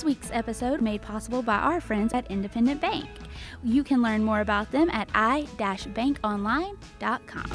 [0.00, 3.06] This week's episode made possible by our friends at Independent Bank.
[3.62, 7.50] You can learn more about them at i-bankonline.com.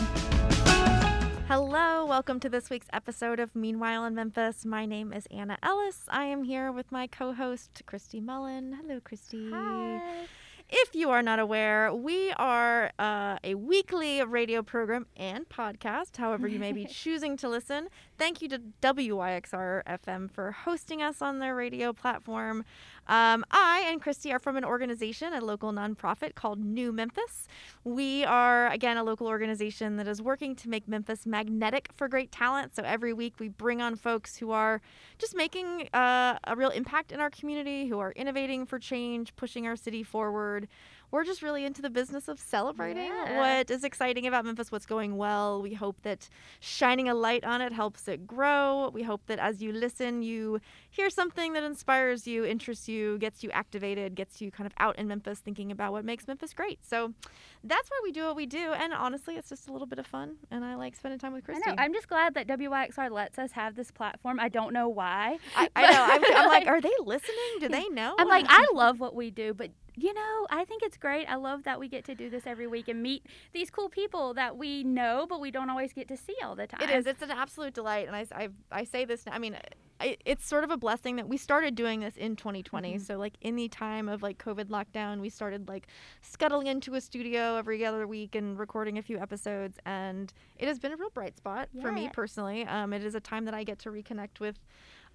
[1.48, 4.64] Hello, welcome to this week's episode of Meanwhile in Memphis.
[4.64, 6.04] My name is Anna Ellis.
[6.08, 8.78] I am here with my co-host Christy Mullen.
[8.80, 9.50] Hello, Christy.
[9.52, 10.28] Hi.
[10.68, 16.48] If you are not aware, we are uh, a weekly radio program and podcast, however,
[16.48, 17.88] you may be choosing to listen.
[18.18, 22.66] Thank you to WYXR FM for hosting us on their radio platform.
[23.08, 27.48] Um, I and Christy are from an organization, a local nonprofit called New Memphis.
[27.84, 32.32] We are, again, a local organization that is working to make Memphis magnetic for great
[32.32, 32.76] talent.
[32.76, 34.82] So every week we bring on folks who are
[35.18, 39.68] just making uh, a real impact in our community, who are innovating for change, pushing
[39.68, 40.68] our city forward.
[41.12, 43.38] We're just really into the business of celebrating Yeah.
[43.40, 45.62] what is exciting about Memphis, what's going well.
[45.62, 46.28] We hope that
[46.60, 48.90] shining a light on it helps it grow.
[48.94, 50.60] We hope that as you listen, you
[50.96, 54.98] hear something that inspires you, interests you, gets you activated, gets you kind of out
[54.98, 56.80] in Memphis thinking about what makes Memphis great.
[56.86, 57.14] So
[57.64, 58.72] that's why we do what we do.
[58.72, 60.38] And honestly, it's just a little bit of fun.
[60.52, 61.76] And I like spending time with I know.
[61.78, 64.40] I'm just glad that WYXR lets us have this platform.
[64.40, 65.38] I don't know why.
[65.56, 66.06] I, I know.
[66.10, 67.60] I'm, I'm like, are they listening?
[67.60, 68.16] Do they know?
[68.18, 71.26] I'm like, I love what we do, but you know, I think it's great.
[71.26, 74.34] I love that we get to do this every week and meet these cool people
[74.34, 76.82] that we know, but we don't always get to see all the time.
[76.82, 77.06] It is.
[77.06, 79.24] It's an absolute delight, and I, I, I say this.
[79.32, 79.58] I mean,
[80.00, 82.96] I, it's sort of a blessing that we started doing this in 2020.
[82.96, 83.02] Mhm.
[83.02, 85.88] So like in the time of like COVID lockdown, we started like
[86.22, 90.80] scuttling into a studio every other week and recording a few episodes, and it has
[90.80, 92.66] been a real bright spot for me personally.
[92.66, 94.60] Um, it is a time that I get to reconnect with.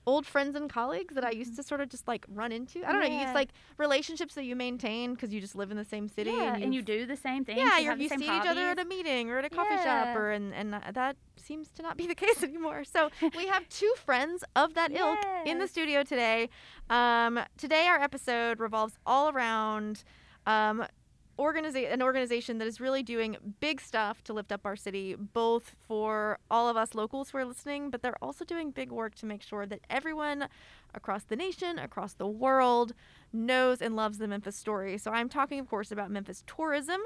[0.07, 2.85] Old friends and colleagues that I used to sort of just like run into.
[2.87, 3.09] I don't know.
[3.09, 3.27] Mm-hmm.
[3.27, 6.31] It's like relationships that you maintain because you just live in the same city.
[6.31, 7.59] yeah, and, and you do the same thing.
[7.59, 10.31] yeah, you, you see each other at a meeting or at a coffee shop, or
[10.31, 12.85] and and that seems to not be the case anymore.
[12.85, 16.49] So we have two friends of that ilk in the studio today.
[16.89, 20.05] Um, today our episode revolves all around.
[20.47, 20.87] Um,
[21.41, 25.75] organiza- an organization that is really doing big stuff to lift up our city, both
[25.89, 29.27] for all of us locals who are listening, but they're also doing big work to
[29.27, 30.49] make sure that everyone
[30.95, 32.93] across the nation, across the world,
[33.33, 34.99] knows and loves the Memphis story.
[34.99, 37.01] So I'm talking, of course, about Memphis Tourism.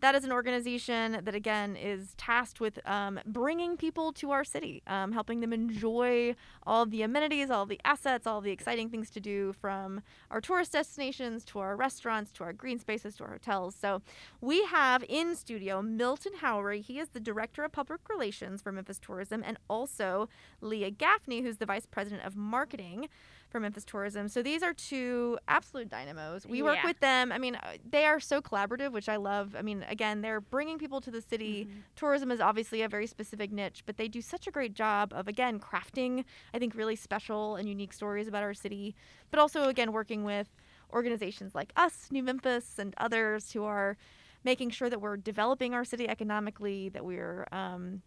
[0.00, 4.82] That is an organization that, again, is tasked with um, bringing people to our city,
[4.86, 9.20] um, helping them enjoy all the amenities, all the assets, all the exciting things to
[9.20, 13.74] do from our tourist destinations to our restaurants to our green spaces to our hotels.
[13.74, 14.02] So
[14.40, 16.80] we have in studio Milton Howery.
[16.80, 20.28] He is the Director of Public Relations for Memphis Tourism, and also
[20.60, 23.08] Leah Gaffney, who's the Vice President of Marketing
[23.48, 24.28] for Memphis Tourism.
[24.28, 26.46] So these are two absolute dynamos.
[26.46, 26.86] We work Yeah.
[26.86, 27.32] with them.
[27.32, 29.56] I mean, uh, they are so collaborative, which I love.
[29.56, 31.64] I mean, again, they're bringing people to the city.
[31.64, 31.78] Mm-hmm.
[31.96, 35.28] Tourism is obviously a very specific niche, but they do such a great job of,
[35.28, 38.94] again, crafting, I think, really special and unique stories about our city,
[39.30, 40.48] but also, again, working with
[40.92, 43.96] organizations like us, New Memphis, and others who are
[44.44, 48.02] making sure that we're developing our city economically, that we're, um,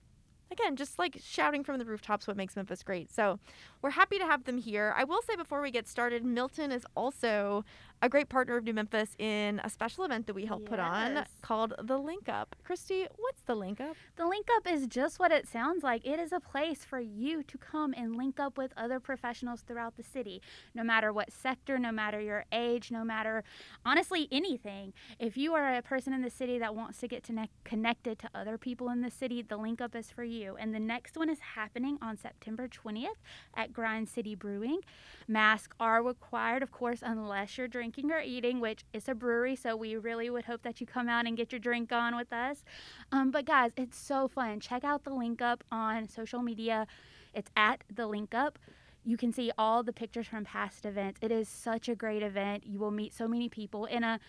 [0.52, 3.12] again, just like shouting from the rooftops what makes Memphis great.
[3.12, 3.40] So
[3.82, 4.94] we're happy to have them here.
[4.98, 7.64] I will say before we get started, Milton is also
[8.02, 11.24] a great partner of New Memphis in a special event that we help put on
[11.44, 12.56] called the Link Up.
[12.64, 13.96] Christy, what's the Link Up?
[14.16, 16.06] The link up is just what it sounds like.
[16.06, 19.98] It is a place for you to come and link up with other professionals throughout
[19.98, 20.42] the city,
[20.74, 23.44] no matter what sector, no matter your age, no matter
[23.86, 24.94] honestly anything.
[25.20, 28.18] If you are a person in the city that wants to get to ne- connected
[28.20, 30.56] to other people in the city, the link up is for you.
[30.58, 33.20] And the next one is happening on September 20th
[33.56, 34.80] at Grind City Brewing.
[35.28, 39.76] Masks are required, of course, unless you're drinking or eating, which is a brewery, so
[39.76, 42.64] we really would hope that you come out and get your drink on with us.
[43.12, 44.60] Um, but guys, it's so fun.
[44.60, 46.88] Check out the link up on social media.
[47.34, 48.60] It's at the link up.
[49.04, 51.20] You can see all the pictures from past events.
[51.22, 52.66] It is such a great event.
[52.66, 54.20] You will meet so many people in a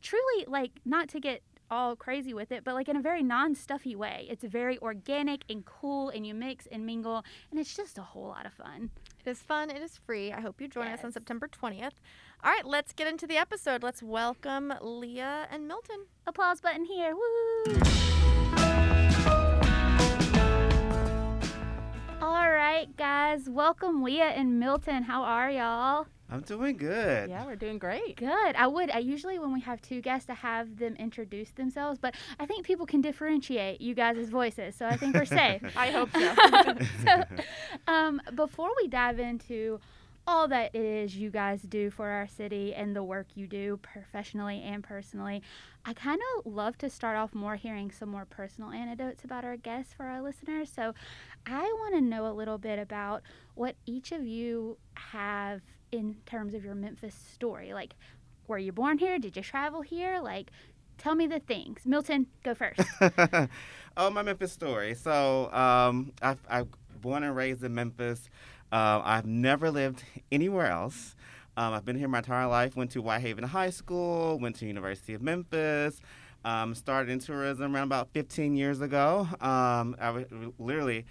[0.00, 3.96] truly like not to get all crazy with it, but like in a very non-stuffy
[3.96, 4.26] way.
[4.28, 8.28] It's very organic and cool, and you mix and mingle, and it's just a whole
[8.28, 8.90] lot of fun.
[9.24, 9.70] It is fun.
[9.70, 10.32] It is free.
[10.32, 11.92] I hope you join us on September 20th.
[12.44, 13.84] All right, let's get into the episode.
[13.84, 16.06] Let's welcome Leah and Milton.
[16.26, 17.14] Applause button here.
[17.14, 17.72] Woo!
[22.20, 23.48] All right, guys.
[23.48, 25.04] Welcome, Leah and Milton.
[25.04, 26.08] How are y'all?
[26.28, 27.30] I'm doing good.
[27.30, 28.16] Yeah, we're doing great.
[28.16, 28.56] Good.
[28.56, 28.90] I would.
[28.90, 32.66] I usually when we have two guests to have them introduce themselves, but I think
[32.66, 35.62] people can differentiate you guys' voices, so I think we're safe.
[35.76, 36.76] I hope so.
[37.04, 37.24] so,
[37.86, 39.78] um, before we dive into
[40.26, 43.78] all that it is you guys do for our city and the work you do
[43.78, 45.42] professionally and personally.
[45.84, 49.56] I kind of love to start off more hearing some more personal anecdotes about our
[49.56, 50.70] guests for our listeners.
[50.70, 50.94] So
[51.46, 53.22] I want to know a little bit about
[53.54, 55.60] what each of you have
[55.90, 57.72] in terms of your Memphis story.
[57.74, 57.94] Like,
[58.46, 59.18] were you born here?
[59.18, 60.20] Did you travel here?
[60.22, 60.50] Like,
[60.98, 61.80] tell me the things.
[61.84, 62.80] Milton, go first.
[63.96, 64.94] oh, my Memphis story.
[64.94, 66.68] So um, I've, I've
[67.00, 68.30] born and raised in Memphis.
[68.72, 70.02] Uh, I've never lived
[70.32, 71.14] anywhere else.
[71.58, 72.74] Um, I've been here my entire life.
[72.74, 74.38] Went to Whitehaven High School.
[74.38, 76.00] Went to University of Memphis.
[76.44, 79.28] Um, started in tourism around about 15 years ago.
[79.40, 81.04] Um, I w- literally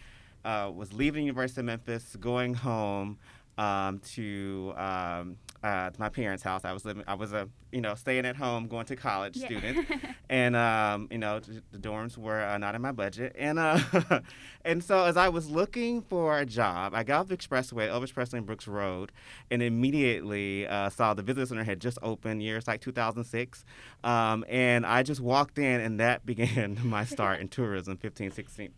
[0.44, 3.20] uh, was leaving University of Memphis, going home
[3.58, 6.66] um, to um, uh, my parents' house.
[6.66, 7.04] I was living.
[7.08, 9.46] I was a you know staying at home, going to college Yeah.
[9.46, 9.88] student,
[10.30, 13.80] and um, you know the dorms were uh, not in my budget, and uh,
[14.66, 18.14] and so as I was looking for a job, I got off the expressway, Elvis
[18.14, 19.12] Presley and Brooks Road,
[19.52, 23.64] and immediately uh, saw the visitor center had just opened, years like 2006,
[24.04, 28.70] um, and I just walked in, and that began my start in tourism, 15, 16.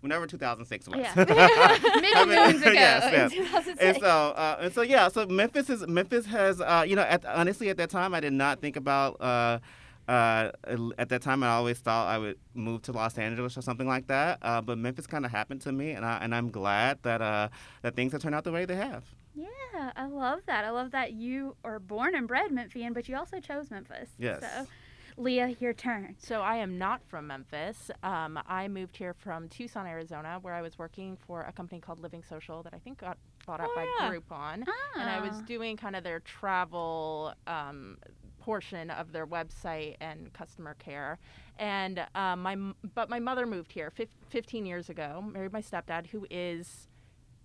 [0.00, 0.96] Whenever 2006 was.
[0.96, 1.12] Yeah.
[1.16, 3.32] Many I mean, moons ago yes, in yes.
[3.32, 3.82] 2006.
[3.82, 5.08] And so, uh, and so, yeah.
[5.08, 8.32] So Memphis is Memphis has, uh, you know, at, honestly, at that time, I did
[8.32, 9.20] not think about.
[9.20, 9.58] Uh,
[10.08, 10.50] uh,
[10.96, 14.06] at that time, I always thought I would move to Los Angeles or something like
[14.06, 14.38] that.
[14.40, 17.48] Uh, but Memphis kind of happened to me, and I and I'm glad that uh,
[17.82, 19.04] that things have turned out the way they have.
[19.34, 20.64] Yeah, I love that.
[20.64, 24.08] I love that you are born and bred Memphian, but you also chose Memphis.
[24.18, 24.40] Yes.
[24.40, 24.66] So,
[25.18, 26.14] Leah, your turn.
[26.18, 27.90] So I am not from Memphis.
[28.04, 31.98] Um, I moved here from Tucson, Arizona, where I was working for a company called
[31.98, 34.10] Living Social that I think got bought out Oh, by yeah.
[34.12, 34.64] Groupon.
[34.96, 35.40] And I was Ah.
[35.44, 37.98] doing kind of their travel um,
[38.40, 41.18] portion of their website and customer care.
[41.58, 42.56] And um, my
[42.94, 46.86] but my mother moved here fif- 15 years ago, married my stepdad, who is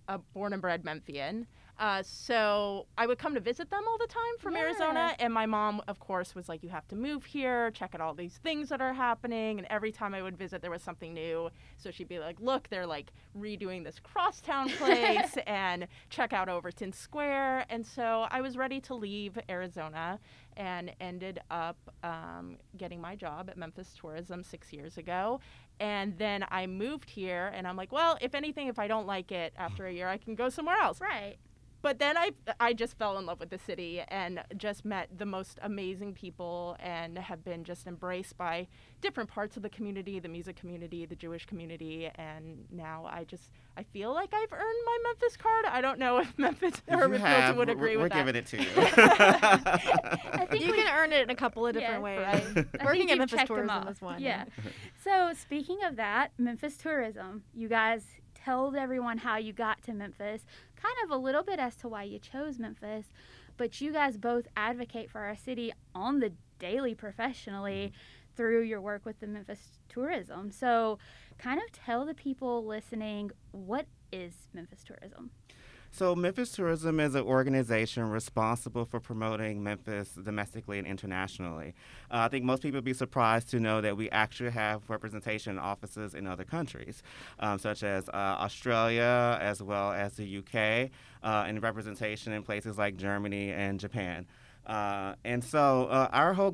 [0.06, 1.48] a born and bred Memphian.
[1.78, 4.60] Uh, so I would come to visit them all the time from Yeah.
[4.60, 8.00] Arizona, and my mom, of course, was like, "You have to move here, check out
[8.00, 11.12] all these things that are happening." And every time I would visit, there was something
[11.12, 11.50] new.
[11.76, 16.92] So she'd be like, "Look, they're like redoing this crosstown place, and check out Overton
[16.92, 20.20] Square." And so I was ready to leave Arizona,
[20.56, 25.40] and ended up um, getting my job at Memphis Tourism six years ago.
[25.80, 29.32] And then I moved here, and I'm like, well, if anything, if I don't like
[29.32, 31.00] it after a year, I can go somewhere else.
[31.00, 31.34] Right.
[31.84, 35.26] But then I, I just fell in love with the city and just met the
[35.26, 38.68] most amazing people and have been just embraced by
[39.02, 43.50] different parts of the community, the music community, the Jewish community, and now I just
[43.76, 45.66] I feel like I've earned my Memphis card.
[45.66, 47.56] I don't know if Memphis or you if Milton have.
[47.58, 48.24] would We're- agree we're, with that.
[48.24, 48.68] giving it to you.
[48.76, 52.54] I think You we- can earn it in a couple of different Yeah, ways.
[52.56, 52.84] right.
[52.84, 53.90] Working at Memphis Tourism off.
[53.90, 54.22] is one.
[54.22, 54.44] Yeah.
[55.02, 58.06] so speaking of that, Memphis tourism, you guys
[58.44, 60.44] told everyone how you got to Memphis,
[60.76, 63.06] kind of a little bit as to why you chose Memphis,
[63.56, 68.36] but you guys both advocate for our city on the daily professionally mm-hmm.
[68.36, 70.50] through your work with the Memphis tourism.
[70.50, 70.98] So
[71.38, 75.30] kind of tell the people listening what is Memphis tourism?
[75.96, 81.72] So, Memphis Tourism is an organization responsible for promoting Memphis domestically and internationally.
[82.10, 85.56] Uh, I think most people would be surprised to know that we actually have representation
[85.56, 87.04] offices in other countries,
[87.38, 90.90] um, such as uh, Australia as well as the UK,
[91.22, 94.26] uh, and representation in places like Germany and Japan.
[94.66, 96.50] Uh, and so uh, our whole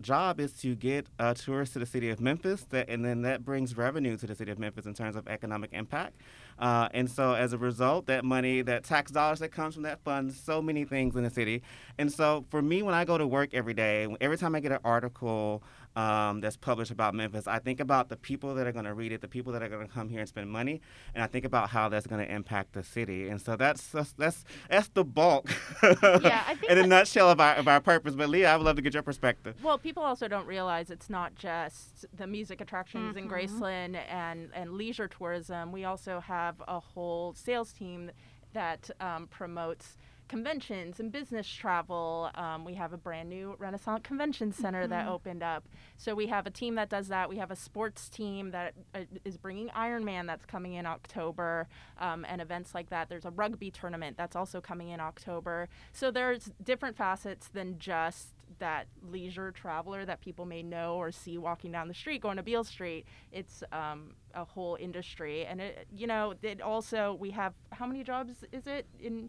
[0.00, 3.44] job is to get uh, tourists to the city of Memphis, that, and then that
[3.44, 6.16] brings revenue to the city of Memphis in terms of economic impact.
[6.58, 10.02] Uh, and so as a result, that money, that tax dollars that comes from that
[10.04, 11.62] funds so many things in the city.
[11.98, 14.72] And so for me, when I go to work every day, every time I get
[14.72, 15.62] an article
[15.96, 19.12] um, that's published about Memphis, I think about the people that are going to read
[19.12, 20.80] it, the people that are going to come here and spend money,
[21.14, 23.28] and I think about how that's going to impact the city.
[23.28, 25.48] And so that's that's that's, that's the bulk,
[25.82, 28.14] Yeah, I think in a nutshell of our of our purpose.
[28.14, 29.56] But Leah, I would love to get your perspective.
[29.62, 33.30] Well, people also don't realize it's not just the music attractions in Mhm.
[33.30, 35.72] Graceland and, and leisure tourism.
[35.72, 38.10] We also have a whole sales team
[38.52, 39.96] that um, promotes
[40.28, 42.30] conventions and business travel.
[42.34, 45.10] Um, we have a brand new Renasant Convention Center that Mhm.
[45.10, 45.68] opened up.
[45.96, 47.28] So we have a team that does that.
[47.28, 52.24] We have a sports team that uh, is bringing Ironman that's coming in October um,
[52.28, 53.08] and events like that.
[53.08, 55.68] There's a rugby tournament that's also coming in October.
[55.92, 61.36] So there's different facets than just that leisure traveler that people may know or see
[61.38, 63.04] walking down the street going to Beale Street.
[63.32, 68.04] It's um, a whole industry, and it you know it also we have how many
[68.04, 69.28] jobs is it in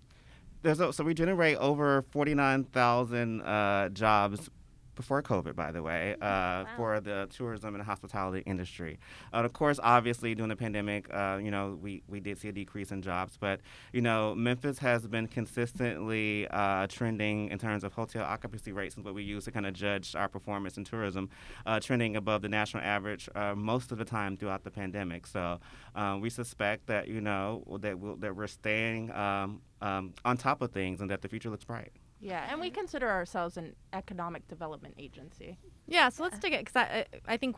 [0.65, 4.49] There's a, so we generate over forty nine thousand uh, jobs
[4.95, 6.67] before COVID, by the way, uh, Wow.
[6.77, 8.97] for the tourism and hospitality industry.
[9.33, 12.51] Uh, of course, obviously, during the pandemic, uh, you know, we, we did see a
[12.51, 13.59] decrease in jobs, but,
[13.93, 19.03] you know, Memphis has been consistently uh, trending in terms of hotel occupancy rates, and
[19.05, 21.29] what we use to kind of judge our performance in tourism,
[21.65, 25.27] uh, trending above the national average uh, most of the time throughout the pandemic.
[25.27, 25.59] So
[25.95, 30.61] uh, we suspect that, you know, that, we'll, that we're staying um, um, on top
[30.61, 31.91] of things and that the future looks bright.
[32.19, 35.57] Yeah, and we consider ourselves an economic development agency.
[35.87, 37.57] Yeah, so let's take it because I, I think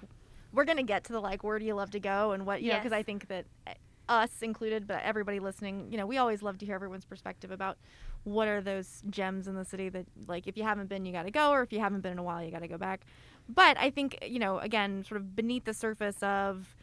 [0.52, 2.72] we're gonna get to the like where do you love to go and what you
[2.72, 3.74] know because I think that uh,
[4.10, 7.78] us included, but everybody listening, you know, we always love to hear everyone's perspective about
[8.24, 11.24] what are those gems in the city that like if you haven't been you got
[11.24, 13.06] to go or if you haven't been in a while you got to go back.
[13.48, 16.76] But I think you know again sort of beneath the surface of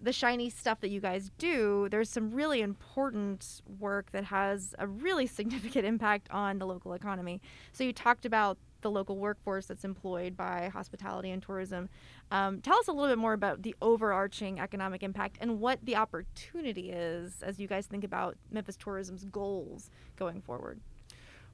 [0.00, 4.86] the shiny stuff that you guys do, there's some really important work that has a
[4.86, 7.40] really significant impact on the local economy.
[7.72, 11.88] So you talked about the local workforce that's employed by hospitality and tourism.
[12.30, 15.96] Um, tell us a little bit more about the overarching economic impact and what the
[15.96, 20.80] opportunity is as you guys think about Memphis tourism's goals going forward.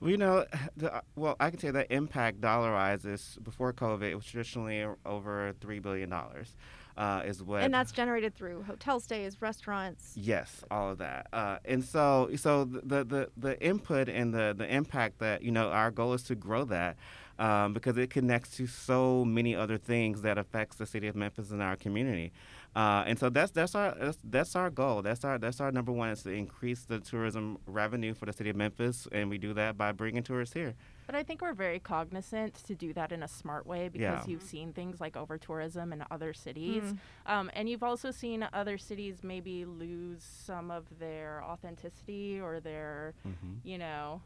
[0.00, 0.44] Well, you know,
[0.76, 4.02] the, well, I can say that impact dollarizes before COVID.
[4.02, 6.56] It was traditionally over three billion dollars.
[6.96, 10.12] Uh, is what and that's generated through hotel stays, restaurants.
[10.16, 14.66] Yes, all of that, uh, and so so the, the the input and the the
[14.66, 16.96] impact that you know our goal is to grow that
[17.38, 21.50] um, because it connects to so many other things that affects the city of Memphis
[21.50, 22.32] and our community,
[22.74, 25.02] uh, and so that's that's our that's, that's our goal.
[25.02, 28.48] That's our that's our number one is to increase the tourism revenue for the city
[28.48, 30.74] of Memphis, and we do that by bringing tourists here.
[31.06, 34.30] But I think we're very cognizant to do that in a smart way because Yeah.
[34.30, 36.82] you've seen things like over tourism in other cities.
[36.82, 36.98] Mm.
[37.32, 43.14] Um, and you've also seen other cities maybe lose some of their authenticity or their,
[43.26, 43.54] Mm-hmm.
[43.68, 44.20] you know,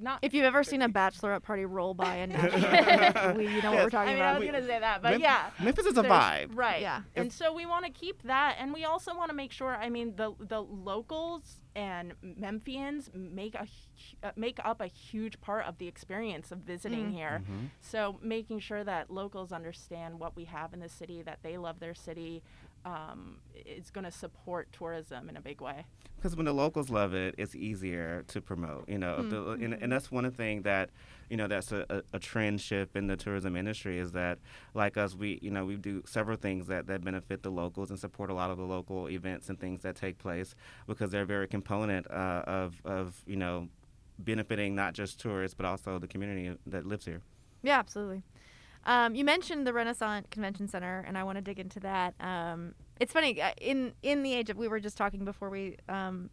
[0.00, 0.18] not.
[0.22, 3.78] If you've ever seen a bachelorette party roll by in Nashville, we, you know what
[3.78, 3.90] we're Yes.
[3.90, 4.36] talking I mean, about.
[4.36, 5.50] I was going to say that, but Mem- yeah.
[5.62, 6.50] Memphis is a vibe.
[6.54, 6.82] Right.
[6.82, 7.02] Yeah.
[7.16, 9.88] And so we want to keep that and we also want to make sure I
[9.88, 13.66] mean the the locals and Memphians make a
[14.24, 17.12] uh, make up a huge part of the experience of visiting Mm.
[17.12, 17.42] here.
[17.48, 17.70] Mhm.
[17.80, 21.78] So making sure that locals understand what we have in the city, that they love
[21.78, 22.42] their city,
[22.84, 25.84] um, is going to support tourism in a big way.
[26.16, 28.88] Because when the locals love it, it's easier to promote.
[28.88, 30.90] You know, Mm, the, and, and that's one thing that,
[31.30, 34.38] you know, that's a, a, a trend shift in the tourism industry is that,
[34.74, 37.98] like us, we you know we do several things that, that benefit the locals and
[38.00, 40.54] support a lot of the local events and things that take place
[40.88, 43.68] because they're a very component uh, of of you know
[44.18, 47.20] benefiting not just tourists but also the community that lives here.
[47.62, 48.22] Yeah, absolutely.
[48.88, 52.14] Um, you mentioned the Renasant Convention Center, and I want to dig into that.
[52.20, 55.76] Um, it's funny uh, in in the age of we were just talking before we
[55.90, 56.30] um,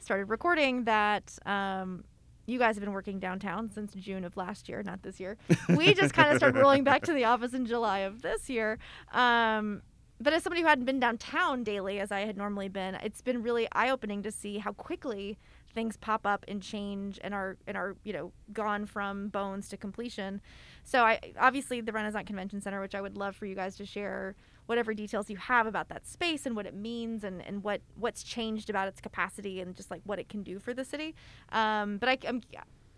[0.00, 2.02] started recording that um,
[2.46, 5.38] you guys have been working downtown since June of last year, not this year.
[5.68, 8.80] We just kind of started rolling back to the office in July of this year.
[9.12, 9.82] Um,
[10.20, 13.42] but as somebody who hadn't been downtown daily as I had normally been, it's been
[13.44, 15.38] really eye opening to see how quickly
[15.74, 19.76] things pop up and change and are and are you know gone from bones to
[19.76, 20.40] completion.
[20.84, 23.86] So I obviously the Renasant Convention Center, which I would love for you guys to
[23.86, 24.34] share
[24.66, 28.22] whatever details you have about that space and what it means and, and what what's
[28.22, 31.14] changed about its capacity and just like what it can do for the city.
[31.50, 32.40] Um, but I, I'm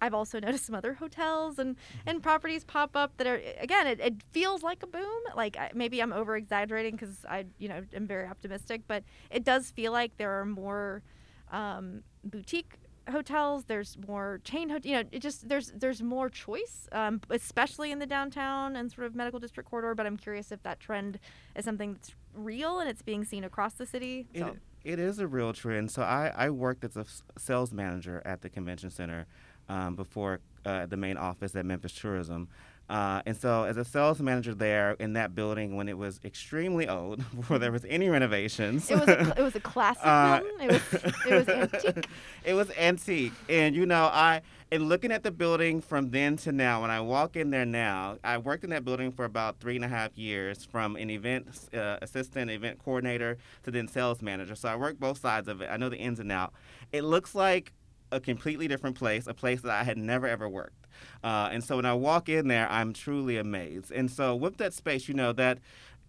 [0.01, 1.77] I've also noticed some other hotels and,
[2.07, 5.71] and properties pop up that are again it, it feels like a boom like I-
[5.75, 9.93] maybe I'm over exaggerating because I you know am very optimistic but it does feel
[9.93, 11.03] like there are more
[11.51, 12.75] um, boutique
[13.11, 17.93] hotels there's more chain hotel you know it just there's there's more choice um, especially
[17.93, 21.19] in the downtown and sort of medical district corridor but I'm curious if that trend
[21.55, 25.27] is something that's real and it's being seen across the city It, it is a
[25.27, 25.91] real trend.
[25.91, 27.07] So I, I worked as a
[27.39, 29.27] sales manager at the convention center
[29.69, 32.49] um, before uh, the main office at Memphis Tourism.
[32.89, 36.87] Uh, and so, as a sales manager there in that building, when it was extremely
[36.87, 40.69] old, before there was any renovations, it was a, it was a classic Uh, building.
[40.69, 41.49] it was it was
[41.85, 42.07] antique
[42.45, 46.53] it was antique, and you know, I and looking at the building from then to
[46.53, 49.77] now, when I walk in there now, I worked in that building for about three
[49.77, 54.55] and a half years, from an event uh, assistant, event coordinator, to then sales manager.
[54.57, 55.69] So I worked both sides of it.
[55.71, 56.53] I know the ins and out.
[56.93, 57.73] It looks like
[58.13, 60.84] a completely different place, a place that I had never ever worked.
[61.23, 63.91] Uh, and so when I walk in there, I'm truly amazed.
[63.91, 65.59] And so with that space, you know that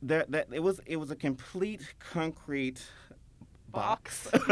[0.01, 2.85] there that it was it was a complete concrete
[3.69, 4.29] box.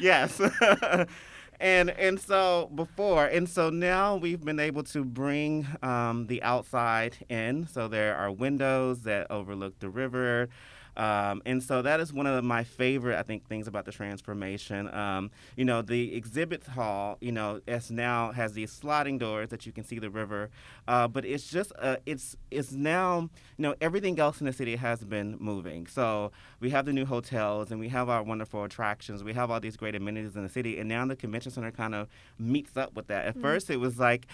[0.00, 0.40] yes.
[1.60, 7.16] and and so before and so now we've been able to bring um, the outside
[7.28, 7.66] in.
[7.66, 10.48] So there are windows that overlook the river.
[10.96, 14.92] Um, and so that is one of my favorite, I think, things about the transformation.
[14.94, 19.66] Um, you know, the exhibit hall, you know, it's now has these sliding doors that
[19.66, 20.50] you can see the river,
[20.88, 24.76] uh, but it's just, uh, it's it's now, you know, everything else in the city
[24.76, 25.86] has been moving.
[25.86, 29.22] So we have the new hotels and we have our wonderful attractions.
[29.22, 31.94] We have all these great amenities in the city, and now the convention center kind
[31.94, 33.26] of meets up with that.
[33.26, 33.42] At mm-hmm.
[33.42, 34.26] first, it was like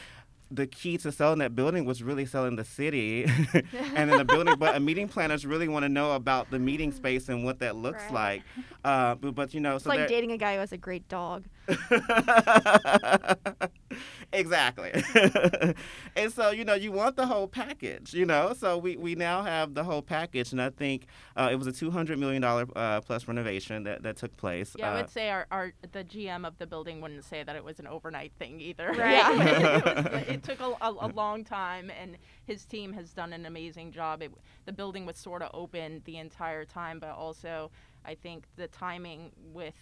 [0.55, 3.27] the key to selling that building was really selling the city.
[3.95, 6.93] And then the building but a meeting planners really want to know about the meeting
[6.93, 8.13] space and what that looks right.
[8.13, 8.43] like.
[8.85, 11.09] Uh, but, but, you know it's so like dating a guy who has a great
[11.09, 11.45] dog
[14.33, 14.91] exactly
[16.17, 19.43] and so you know you want the whole package you know so we, we now
[19.43, 23.29] have the whole package and i think uh, it was a $200 million uh, plus
[23.29, 26.57] renovation that, that took place yeah i would uh, say our, our the gm of
[26.59, 29.33] the building wouldn't say that it was an overnight thing either right yeah.
[29.33, 33.47] it, was, it took a, a, a, long time, and his team has done an
[33.47, 34.23] amazing job.
[34.23, 34.33] It,
[34.65, 37.71] the building was sort of open the entire time, but also
[38.05, 39.75] I think the timing with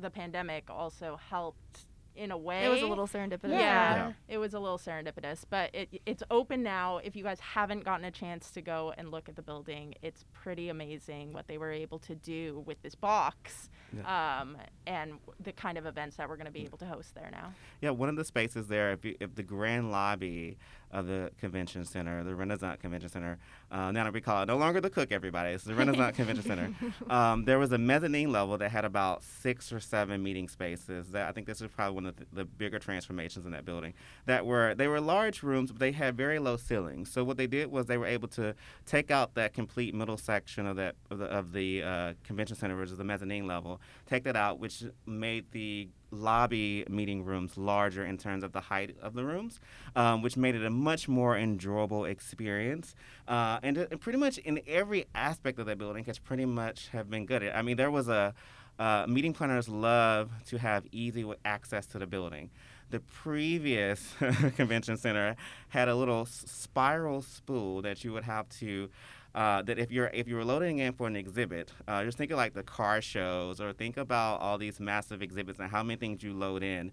[0.00, 1.86] the pandemic also helped
[2.16, 2.64] in a way.
[2.64, 3.50] It was a little serendipitous.
[3.50, 4.12] Yeah, yeah.
[4.28, 6.98] it was a little serendipitous, but it, it's open now.
[6.98, 10.24] If you guys haven't gotten a chance to go and look at the building, it's
[10.32, 14.40] pretty amazing what they were able to do with this box yeah.
[14.40, 17.30] um, and the kind of events that we're going to be able to host there
[17.32, 17.52] now.
[17.80, 20.56] Yeah, one of the spaces there, if, you, if the grand lobby
[20.94, 23.38] of the convention center, the Renasant Convention Center.
[23.70, 25.50] Uh, now that we call it no longer the Cook, everybody.
[25.50, 26.74] It's the Renasant Convention Center.
[27.10, 31.08] Um, there was a mezzanine level that had about six or seven meeting spaces.
[31.10, 33.92] That I think this is probably one of the, the bigger transformations in that building.
[34.26, 37.10] That were they were large rooms, but they had very low ceilings.
[37.10, 38.54] So what they did was they were able to
[38.86, 42.76] take out that complete middle section of that of the, of the uh, convention center,
[42.76, 48.04] which is the mezzanine level, take that out, which made the lobby meeting rooms larger
[48.04, 49.60] in terms of the height of the rooms,
[49.96, 52.94] um, which made it a much more enjoyable experience.
[53.28, 57.10] Uh, and, and, pretty much in every aspect of that building has pretty much have
[57.10, 57.42] been good.
[57.42, 58.34] I mean, there was a
[58.78, 62.50] uh, meeting planners love to have easy access to the building.
[62.90, 64.14] The previous
[64.56, 65.36] convention center
[65.68, 68.90] had a little spiral spool that you would have to
[69.34, 72.30] uh, that if you're if you were loading in for an exhibit, uh, just think
[72.30, 75.98] of like the car shows or think about all these massive exhibits and how many
[75.98, 76.92] things you load in.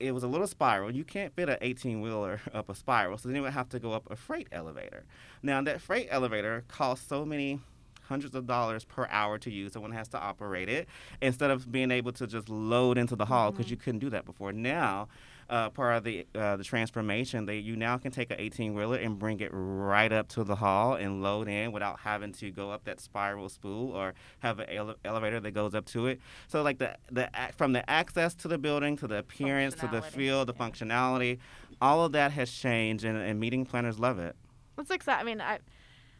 [0.00, 0.94] It was a little spiral.
[0.94, 3.80] You can't fit an 18 wheeler up a spiral, so then you would have to
[3.80, 5.04] go up a freight elevator.
[5.42, 7.60] Now that freight elevator costs so many
[8.08, 9.72] hundreds of dollars per hour to use.
[9.72, 10.88] Someone has to operate it
[11.20, 13.72] instead of being able to just load into the hall because mm-hmm.
[13.72, 14.52] you couldn't do that before.
[14.52, 15.08] Now
[15.50, 18.98] uh, part of the uh, the transformation that you now can take an 18 wheeler
[18.98, 22.70] and bring it right up to the hall and load in without having to go
[22.70, 26.20] up that spiral spool or have an ele- elevator that goes up to it.
[26.48, 30.02] So like the the from the access to the building to the appearance to the
[30.02, 30.68] feel, the yeah.
[30.68, 31.38] functionality,
[31.80, 34.36] all of that has changed, and, and meeting planners love it.
[34.76, 35.20] That's exciting.
[35.20, 35.58] I mean, I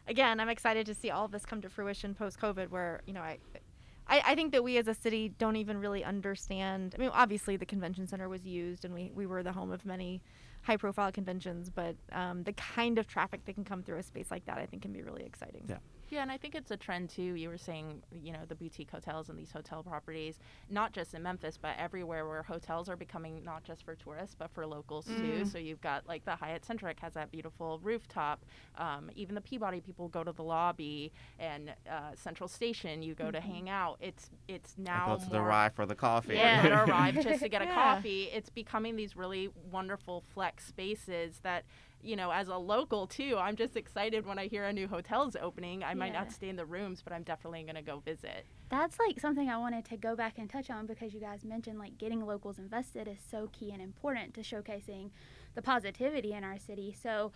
[0.07, 3.13] again, I'm excited to see all of this come to fruition post COVID, where you
[3.13, 3.37] know I
[4.09, 6.95] I, I think that we as a city don't even really understand.
[6.97, 9.85] I mean, obviously the convention center was used, and we, we were the home of
[9.85, 10.21] many
[10.63, 14.31] high profile conventions, but um, the kind of traffic that can come through a space
[14.31, 15.63] like that, I think, can be really exciting.
[15.69, 15.77] Yeah.
[16.09, 17.21] Yeah, and I think it's a trend too.
[17.21, 21.21] You were saying, you know, the boutique hotels and these hotel properties, not just in
[21.21, 25.17] Memphis, but everywhere where hotels are becoming not just for tourists, but for locals mm.
[25.17, 25.45] too.
[25.45, 28.43] So you've got like the Hyatt Centric has that beautiful rooftop.
[28.77, 33.25] Um, even the Peabody people go to the lobby, and uh, Central Station you go
[33.25, 33.33] mm-hmm.
[33.33, 33.97] to hang out.
[33.99, 36.35] It's it's now I go to the Rye for the coffee.
[36.35, 37.73] Yeah, arrive just to get a yeah.
[37.73, 38.29] coffee.
[38.33, 41.65] It's becoming these really wonderful flex spaces that
[42.01, 45.35] you know, as a local too, I'm just excited when I hear a new hotel's
[45.35, 45.83] opening.
[45.83, 45.95] I yeah.
[45.95, 48.45] might not stay in the rooms, but I'm definitely going to go visit.
[48.69, 51.79] That's like something I wanted to go back and touch on because you guys mentioned
[51.79, 55.09] like getting locals invested is so key and important to showcasing
[55.55, 56.95] the positivity in our city.
[57.01, 57.31] So,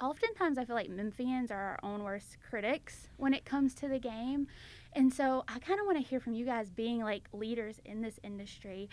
[0.00, 4.00] oftentimes I feel like Memphians are our own worst critics when it comes to the
[4.00, 4.48] game.
[4.92, 8.02] And so, I kind of want to hear from you guys being like leaders in
[8.02, 8.90] this industry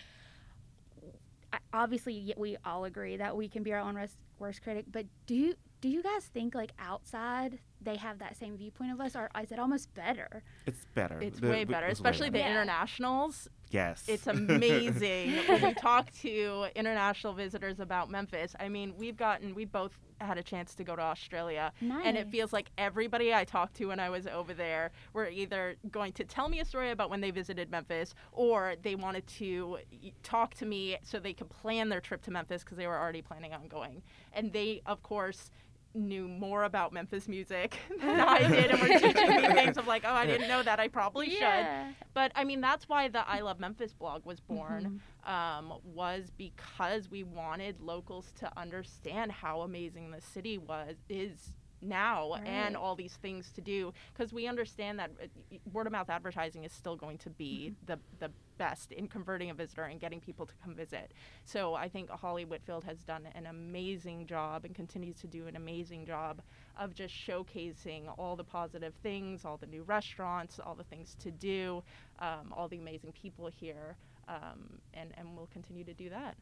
[1.72, 5.34] obviously we all agree that we can be our own worst, worst critic but do
[5.34, 9.30] you do you guys think like outside they have that same viewpoint of us or
[9.42, 12.44] is it almost better it's better it's the, way better especially way better.
[12.44, 12.60] the yeah.
[12.60, 14.04] internationals yes.
[14.06, 18.54] It's amazing when you talk to international visitors about memphis.
[18.58, 22.02] I mean we've gotten we both had a chance to go to australia nice.
[22.04, 25.74] and it feels like everybody i talked to when i was over there were either
[25.90, 29.78] going to tell me a story about when they visited memphis or they wanted to
[30.22, 33.22] talk to me so they could plan their trip to memphis because they were already
[33.22, 34.02] planning on going.
[34.32, 35.50] And they of course
[35.94, 40.04] knew more about Memphis music than I did and were teaching me things of like,
[40.04, 40.80] oh, I didn't know that.
[40.80, 41.88] I probably yeah.
[41.88, 41.96] should.
[42.14, 45.32] But I mean, that's why the I Love Memphis blog was born, mm-hmm.
[45.32, 51.52] um, was because we wanted locals to understand how amazing the city was, is
[51.84, 56.08] now and all these things to do because we understand that uh, word of mouth
[56.08, 58.30] advertising is still going to be the the
[58.62, 61.10] best in converting a visitor and getting people to come visit.
[61.44, 65.56] So I think Holly Whitfield has done an amazing job and continues to do an
[65.56, 66.40] amazing job
[66.78, 71.32] of just showcasing all the positive things, all the new restaurants, all the things to
[71.32, 71.82] do,
[72.20, 73.96] um, all the amazing people here,
[74.28, 74.60] um,
[74.94, 76.36] and and we'll continue to do that.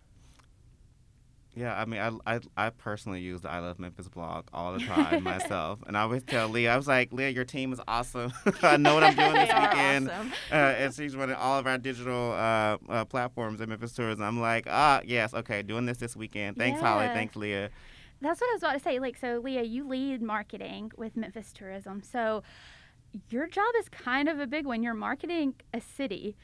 [1.54, 4.78] Yeah, I mean, I, I, I personally use the I Love Memphis blog all the
[4.86, 5.80] time myself.
[5.86, 8.32] And I always tell Leah, I was like, Leah, your team is awesome.
[8.62, 10.10] I know what I'm doing this weekend.
[10.10, 10.32] awesome.
[10.50, 14.24] Uh, and she's running all of our digital uh, uh, platforms at Memphis Tourism.
[14.24, 16.56] I'm like, ah, yes, okay, doing this this weekend.
[16.56, 17.06] Thanks, Holly.
[17.08, 17.70] Thanks, Leah.
[18.20, 18.98] That's what I was about to say.
[18.98, 22.02] Like, so Leah, you lead marketing with Memphis Tourism.
[22.02, 22.42] So
[23.28, 24.82] your job is kind of a big one.
[24.82, 26.36] You're marketing a city.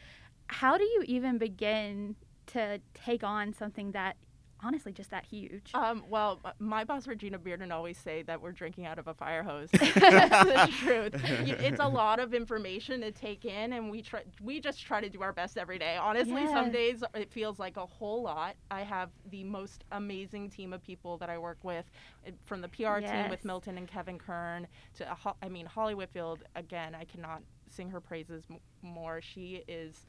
[0.49, 2.17] How do you even begin
[2.49, 4.17] to take on something that
[4.63, 5.71] honestly just that huge?
[5.75, 9.43] Um, well, my boss Regina Bearden always say that we're drinking out of a fire
[9.43, 9.69] hose.
[9.73, 11.15] That's the truth.
[11.25, 14.23] It's a lot of information to take in, and we try.
[14.43, 15.97] We just try to do our best every day.
[15.97, 16.53] Honestly, Yeah.
[16.53, 18.57] some days it feels like a whole lot.
[18.71, 21.85] I have the most amazing team of people that I work with,
[22.27, 25.67] uh, from the PR team with Milton and Kevin Kern to, uh, Ho- I mean,
[25.67, 26.43] Holly Whitfield.
[26.55, 29.21] Again, I cannot sing her praises m- more.
[29.21, 30.07] She is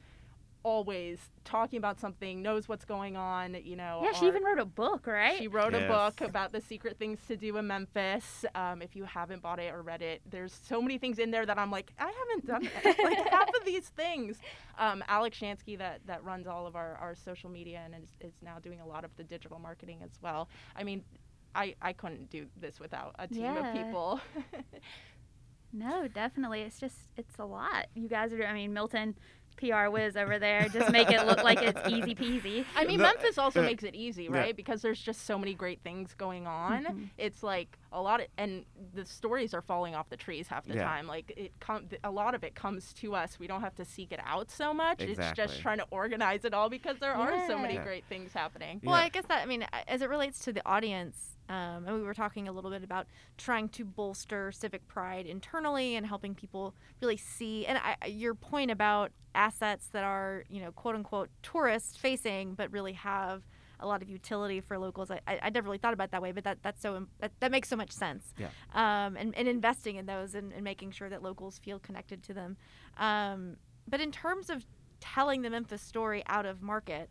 [0.62, 3.56] always talking about something, knows what's going on.
[3.62, 4.00] You know.
[4.04, 5.38] yeah, she our- even wrote a book, right?
[5.38, 8.44] she wrote a book about the secret things to do in Memphis.
[8.54, 11.46] Um, if you haven't bought it or read it, there's so many things in there
[11.46, 12.96] that I'm like, I haven't done that.
[13.04, 14.38] like half of these things.
[14.78, 18.34] Um, Alex Shansky, that, that runs all of our, our social media and is, is
[18.42, 20.48] now doing a lot of the digital marketing as well.
[20.76, 21.02] I mean,
[21.54, 23.68] I, I couldn't do this without a team Yeah.
[23.68, 24.20] of people.
[25.72, 26.62] No, definitely.
[26.62, 27.88] It's just it's a lot.
[27.94, 28.42] You guys are.
[28.46, 29.14] I mean, Milton,
[29.58, 32.64] PR whiz over there, just make it look like it's easy peasy.
[32.76, 34.38] I mean, The- Memphis also uh, makes it easy, yeah.
[34.38, 34.56] right?
[34.56, 36.84] Because there's just so many great things going on.
[36.84, 37.08] Mhm.
[37.18, 40.74] It's like a lot of, and the stories are falling off the trees half the
[40.74, 40.84] Yeah.
[40.84, 41.06] time.
[41.06, 43.38] Like it, com- a lot of it comes to us.
[43.38, 45.00] We don't have to seek it out so much.
[45.00, 47.84] It's just trying to organize it all because there are so many Yeah.
[47.84, 48.80] great things happening.
[48.84, 52.02] Well, I guess that I mean, as it relates to the audience, um, and we
[52.02, 53.06] were talking a little bit about
[53.38, 57.64] trying to bolster civic pride internally and helping people really see.
[57.66, 62.52] And I, I- your point about assets that are, you know, quote unquote tourist facing,
[62.54, 63.44] but really have
[63.80, 65.10] a lot of utility for locals.
[65.10, 67.50] I, I, I never really thought about that way, but that that's so that, that
[67.50, 68.34] makes so much sense.
[68.38, 68.48] Yeah.
[68.74, 72.34] Um, and, and investing in those and, and making sure that locals feel connected to
[72.34, 72.56] them.
[72.96, 73.56] Um,
[73.88, 74.66] but in terms of
[75.00, 77.08] telling the Memphis story out of market,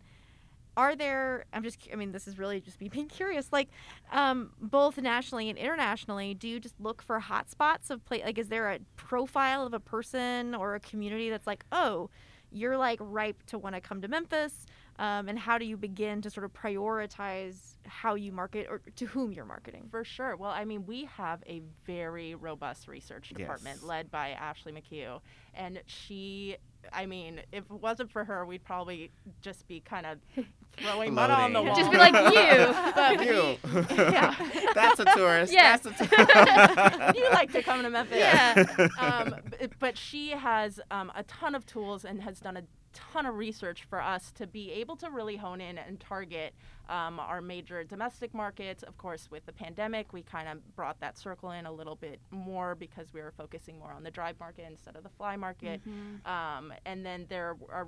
[0.78, 3.68] are there i'm just i mean this is really just me being curious like
[4.14, 8.48] um, both nationally and internationally do you just look for hotspots of play like is
[8.48, 12.10] there a profile of a person or a community that's like oh
[12.52, 14.66] you're like ripe to want to come to memphis
[15.00, 19.06] um, and how do you begin to sort of prioritize how you market or to
[19.06, 20.36] whom you're marketing For sure.
[20.36, 23.84] Well, I mean, we have a very robust research department Yes.
[23.88, 25.22] led by Ashley McHugh.
[25.54, 26.58] And she,
[26.92, 30.18] I mean, if it wasn't for her, we'd probably just be kind of
[30.78, 31.68] throwing mud on the Floating.
[31.68, 31.78] wall.
[31.78, 33.58] Just be like, "You." But you.
[33.98, 34.36] we- yeah.
[34.76, 35.54] That's a tourist.
[35.54, 35.82] Yes.
[35.82, 37.18] That's a tourist.
[37.18, 38.18] you like to come to Memphis.
[38.18, 38.88] Yeah.
[39.00, 39.36] um,
[39.80, 42.64] but she has um, a ton of tools and has done a
[42.98, 46.54] ton of research for us to be able to really hone in and target
[46.90, 48.84] um, our major domestic markets.
[48.84, 52.20] Of course, with the pandemic, we kind of brought that circle in a little bit
[52.32, 55.82] more because we were focusing more on the drive market instead of the fly market.
[55.88, 56.26] Mhm.
[56.28, 57.88] Um, and then there are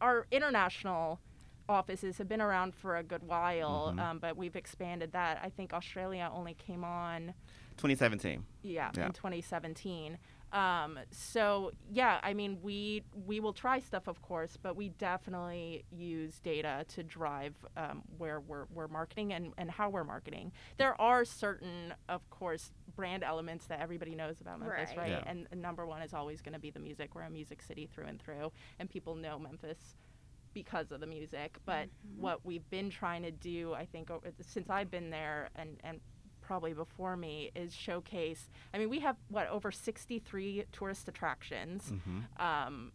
[0.00, 1.20] our international
[1.68, 4.00] offices have been around for a good while, Mhm.
[4.00, 5.38] um, but we've expanded that.
[5.42, 7.34] I think Australia only came on
[7.76, 8.44] 2017.
[8.62, 9.06] yeah, Yeah.
[9.06, 10.18] in 2017.
[10.52, 15.84] Um, so yeah, I mean, we we will try stuff, of course, but we definitely
[15.90, 20.52] use data to drive um, where we're, we're marketing and, and how we're marketing.
[20.76, 24.98] There are certain, of course, brand elements that everybody knows about Memphis, Right.
[24.98, 25.10] right?
[25.12, 25.22] Yeah.
[25.26, 27.14] And, and number one is always going to be the music.
[27.14, 29.96] We're a music city through and through, and people know Memphis
[30.52, 31.56] because of the music.
[31.64, 31.88] But
[32.18, 34.10] what we've been trying to do, I think,
[34.42, 36.00] since I've been there and, and
[36.42, 38.50] probably before me, is showcase.
[38.74, 41.92] I mean, we have, what, over 63 tourist attractions.
[42.04, 42.92] hmm Um,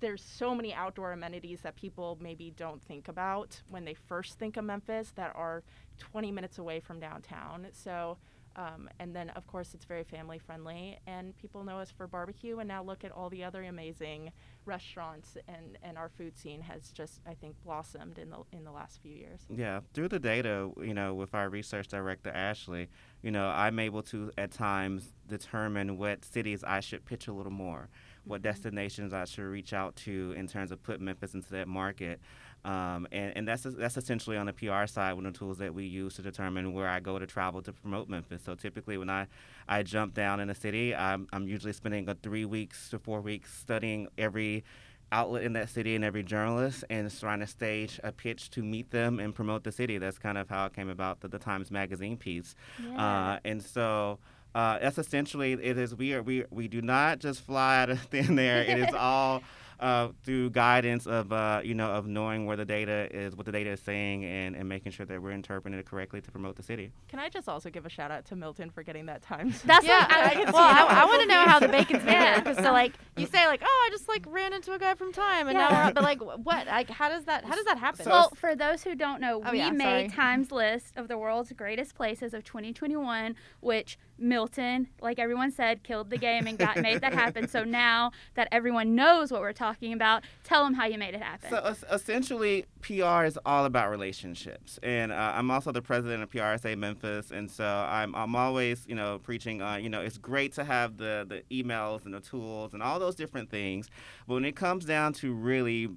[0.00, 4.56] there's so many outdoor amenities that people maybe don't think about when they first think
[4.56, 5.62] of Memphis that are
[5.98, 7.68] 20 minutes away from downtown.
[7.72, 8.18] So,
[8.56, 12.58] um, and then of course it's very family friendly, and people know us for barbecue.
[12.58, 14.32] And now look at all the other amazing
[14.64, 18.72] restaurants, and, and our food scene has just I think blossomed in the in the
[18.72, 19.40] last few years.
[19.48, 22.88] Yeah, through the data, you know, with our research director Ashley,
[23.22, 27.52] you know, I'm able to at times determine what cities I should pitch a little
[27.52, 27.88] more,
[28.24, 32.20] what destinations I should reach out to in terms of putting Memphis into that market.
[32.64, 35.74] Um, and, and that's that's essentially on the PR side one of the tools that
[35.74, 38.42] we use to determine where I go to travel to promote Memphis.
[38.44, 39.26] So typically, when I,
[39.68, 43.20] I jump down in a city, I'm, I'm usually spending a three weeks to four
[43.20, 44.64] weeks studying every
[45.10, 48.90] outlet in that city and every journalist and trying to stage a pitch to meet
[48.90, 49.98] them and promote the city.
[49.98, 52.54] That's kind of how it came about the, the Times Magazine piece.
[52.82, 53.32] Yeah.
[53.32, 54.18] Uh, and so.
[54.54, 57.98] Uh, that's essentially it is we are we we do not just fly out of
[58.10, 58.60] thin air.
[58.60, 59.42] it is all
[59.80, 63.52] uh, through guidance of uh, you know of knowing where the data is, what the
[63.52, 66.62] data is saying, and, and making sure that we're interpreting it correctly to promote the
[66.62, 66.92] city.
[67.08, 69.62] Can I just also give a shout out to Milton for getting that Times?
[69.64, 72.12] That's yeah, what I, I, well, I, I want to know how the bacon's made.
[72.12, 72.40] Yeah.
[72.40, 75.12] Because so like you say like, oh, I just like ran into a guy from
[75.12, 76.66] Time, and now we're out, but like what?
[76.66, 78.04] Like how does that how does that happen?
[78.04, 80.08] So- Well, for those who don't know, Oh, we yeah, made sorry.
[80.08, 86.10] Time's list of the world's greatest places of 2021, which Milton, like everyone said, killed
[86.10, 87.48] the game and got made that happen.
[87.48, 91.22] So now that everyone knows what we're talking about, tell them how you made it
[91.22, 91.50] happen.
[91.50, 96.30] So es- essentially, PR is all about relationships, and uh, I'm also the president of
[96.30, 100.52] PRSA Memphis, and so I'm I'm always you know preaching on you know it's great
[100.54, 103.88] to have the the emails and the tools and all those different things,
[104.26, 105.88] but when it comes down to really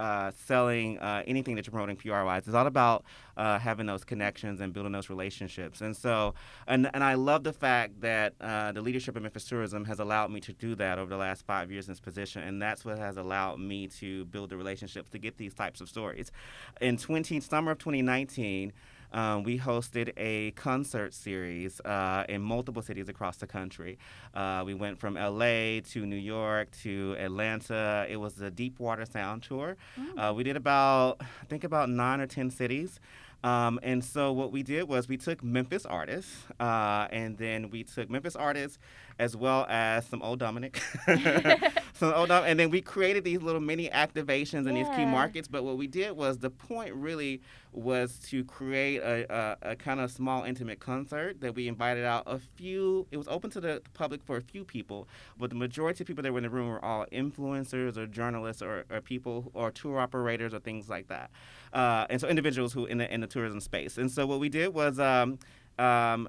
[0.00, 2.46] uh, selling uh, anything that you're promoting PR wise.
[2.46, 3.04] It's all about
[3.36, 5.82] uh, having those connections and building those relationships.
[5.82, 6.34] And so,
[6.66, 10.30] and, and I love the fact that uh, the leadership of Memphis Tourism has allowed
[10.30, 12.42] me to do that over the last five years in this position.
[12.42, 15.88] And that's what has allowed me to build the relationships to get these types of
[15.90, 16.32] stories.
[16.80, 18.72] In 20, summer of 2019,
[19.12, 23.98] um, we hosted a concert series uh, in multiple cities across the country.
[24.34, 28.06] Uh, we went from LA to New York to Atlanta.
[28.08, 29.76] It was a Deepwater Sound tour.
[30.16, 33.00] Uh, we did about, I think, about nine or 10 cities.
[33.42, 37.84] Um, and so what we did was we took Memphis artists, uh, and then we
[37.84, 38.78] took Memphis artists
[39.18, 40.80] as well as some old Dominic,
[41.94, 45.46] some old Dom- and then we created these little mini activations in these key markets.
[45.48, 47.40] But what we did was the point really
[47.72, 52.24] was to create a, a, a kind of small intimate concert that we invited out
[52.26, 53.06] a few.
[53.10, 55.06] It was open to the public for a few people,
[55.38, 58.62] but the majority of people that were in the room were all influencers or journalists
[58.62, 61.30] or, or people or tour operators or things like that,
[61.72, 63.98] uh, and so individuals who in the in the tourism space.
[63.98, 64.98] And so what we did was.
[64.98, 65.38] Um,
[65.78, 66.28] um,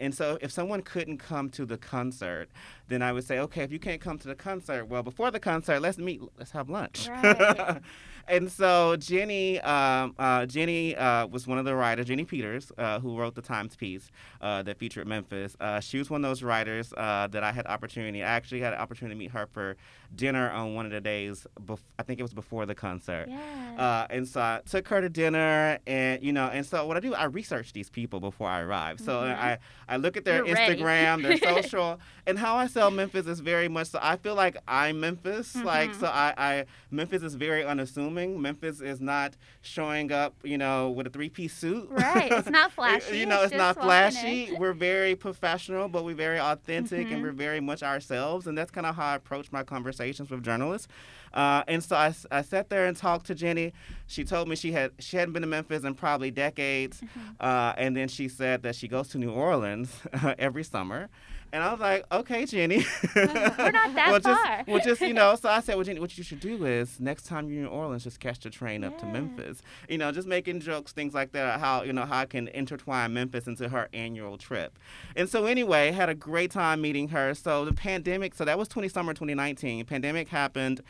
[0.00, 2.48] and so if someone couldn't come to the concert,
[2.88, 5.38] then I would say, okay, if you can't come to the concert, well, before the
[5.38, 7.08] concert, let's meet, let's have lunch.
[7.08, 7.80] Right.
[8.28, 13.00] and so Jenny, um, uh, Jenny uh, was one of the writers, Jenny Peters, uh,
[13.00, 15.56] who wrote the Times piece uh, that featured Memphis.
[15.60, 18.22] Uh, she was one of those writers uh, that I had opportunity.
[18.22, 19.76] I actually had an opportunity to meet her for
[20.14, 21.46] dinner on one of the days.
[21.64, 23.26] Bef- I think it was before the concert.
[23.28, 23.38] yeah.
[23.78, 27.00] Uh, and so I took her to dinner, and you know, and so what I
[27.00, 29.00] do, I research these people before I arrive.
[29.00, 29.38] So Mhm.
[29.38, 29.58] I,
[29.88, 30.80] I look at their You're ready.
[30.82, 33.98] Instagram, their social, and how I sell Memphis is very much so.
[34.02, 36.00] I feel like I'm Memphis, like Mhm.
[36.00, 36.06] so.
[36.06, 38.11] I, I Memphis is very unassuming.
[38.14, 41.88] Memphis is not showing up, you know, with a three-piece suit.
[41.90, 42.30] right.
[42.32, 43.18] It's not flashy.
[43.18, 44.52] You know, it's, just not flashy.
[44.58, 47.12] We're very professional, but we're very authentic Mhm.
[47.14, 48.46] and we're very much ourselves.
[48.46, 50.88] And that's kind of how I approach my conversations with journalists.
[51.34, 53.72] Uh, and so I sat there and talked to Jenny.
[54.06, 57.00] She told me she had she hadn't been to Memphis in probably decades.
[57.00, 57.20] Mm-hmm.
[57.40, 59.96] Uh, and then she said that she goes to New Orleans
[60.38, 61.08] every summer.
[61.52, 62.86] And I was like, okay, Jenny.
[63.14, 64.64] We're not that well, just, far.
[64.66, 65.34] well, just you know.
[65.34, 67.70] So I said, well, Jenny, what you should do is next time you're in New
[67.70, 69.60] Orleans, just catch the train up to Memphis.
[69.86, 71.60] You know, just making jokes, things like that.
[71.60, 74.78] How you know how I can intertwine Memphis into her annual trip.
[75.14, 77.34] And so anyway, had a great time meeting her.
[77.34, 78.34] So the pandemic.
[78.34, 79.84] So that was 20 summer 2019.
[79.84, 80.80] Pandemic happened.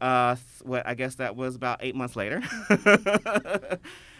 [0.00, 2.40] Uh, what I guess that was about eight months later.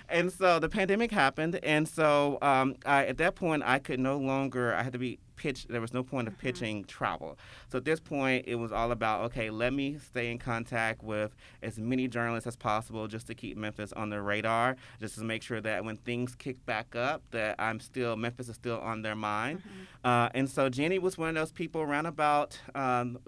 [0.08, 4.18] and so the pandemic happened, and so um, I, at that point I could no
[4.18, 4.74] longer.
[4.74, 5.68] I had to be pitched.
[5.68, 7.38] There was no point of pitching travel.
[7.70, 11.34] So at this point, it was all about okay, let me stay in contact with
[11.62, 15.42] as many journalists as possible, just to keep Memphis on the radar, just to make
[15.42, 19.16] sure that when things kick back up, that I'm still Memphis is still on their
[19.16, 19.62] mind.
[20.04, 22.58] Uh, and so Jenny was one of those people around about.
[22.74, 23.18] Um,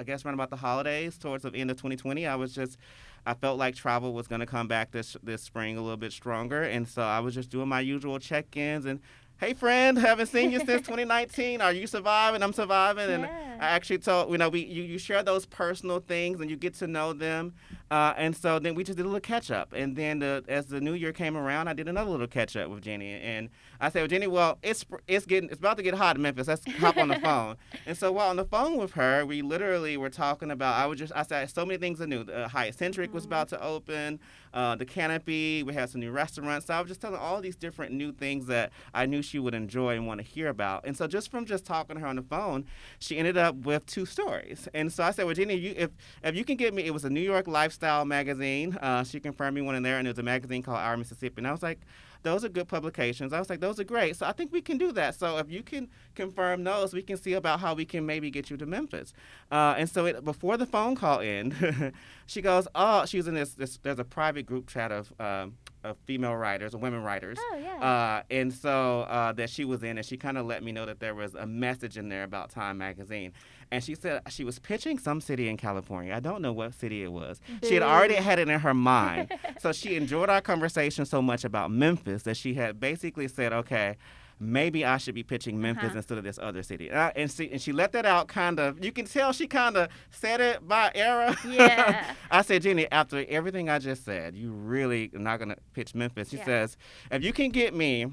[0.00, 2.78] I guess around about the holidays, towards the end of 2020, I was just,
[3.26, 6.12] I felt like travel was going to come back this this spring a little bit
[6.12, 9.00] stronger, and so I was just doing my usual check-ins and,
[9.38, 11.60] hey friend, haven't seen you since 2019.
[11.60, 12.42] Are you surviving?
[12.42, 13.56] I'm surviving, and Yeah.
[13.60, 16.74] I actually told you know we you, you share those personal things and you get
[16.74, 17.54] to know them,
[17.90, 19.72] Uh, and so then we just did a little catch up.
[19.72, 22.68] And then the, as the new year came around, I did another little catch up
[22.68, 23.12] with Jenny.
[23.14, 23.48] And
[23.80, 26.48] I said, well, Jenny, well, it's it's getting it's about to get hot in Memphis.
[26.48, 27.56] Let's hop on the phone.
[27.86, 30.76] And so while on the phone with her, we literally were talking about.
[30.76, 32.20] I was just I said so many things are new.
[32.22, 34.20] Uh, Hyatt Centric was about to open.
[34.52, 35.62] Uh, the Canopy.
[35.62, 36.66] We had some new restaurants.
[36.66, 39.54] So I was just telling all these different new things that I knew she would
[39.54, 40.86] enjoy and want to hear about.
[40.86, 42.64] And so just from just talking to her on the phone,
[42.98, 44.68] she ended up with two stories.
[44.74, 45.90] And so I said, well, Jenny, you, if
[46.22, 48.76] if you can get me, it was a New York lifestyle magazine.
[48.80, 51.34] Uh, she confirmed me one in there, and it was a magazine called Our Mississippi.
[51.38, 51.80] And I was like,
[52.22, 53.32] those are good publications.
[53.32, 54.16] I was like, those are great.
[54.16, 55.14] So I think we can do that.
[55.14, 58.50] So if you can confirm those, we can see about how we can maybe get
[58.50, 59.12] you to Memphis.
[59.50, 61.92] Uh, and so it, before the phone call in,
[62.26, 65.54] she goes, oh, she was in this, this there's a private group chat of, um,
[65.88, 67.38] of female writers or women writers.
[67.40, 67.76] Oh, yeah.
[67.76, 70.86] Uh, and so uh, that she was in, and she kind of let me know
[70.86, 73.32] that there was a message in there about Time Magazine.
[73.70, 76.14] And she said she was pitching some city in California.
[76.14, 77.40] I don't know what city it was.
[77.62, 79.32] She had already had it in her mind.
[79.60, 83.96] so she enjoyed our conversation so much about Memphis that she had basically said, okay,
[84.40, 85.96] maybe I should be pitching Memphis Uh-huh.
[85.96, 86.88] instead of this other city.
[86.88, 89.46] And, I, and, she, and she let that out kind of, you can tell she
[89.46, 91.34] kind of said it by error.
[91.46, 92.14] Yeah.
[92.30, 95.94] I said, Jenny, after everything I just said, you really are not going to pitch
[95.94, 96.30] Memphis.
[96.30, 96.44] She Yeah.
[96.44, 96.76] says,
[97.10, 98.06] if you can get me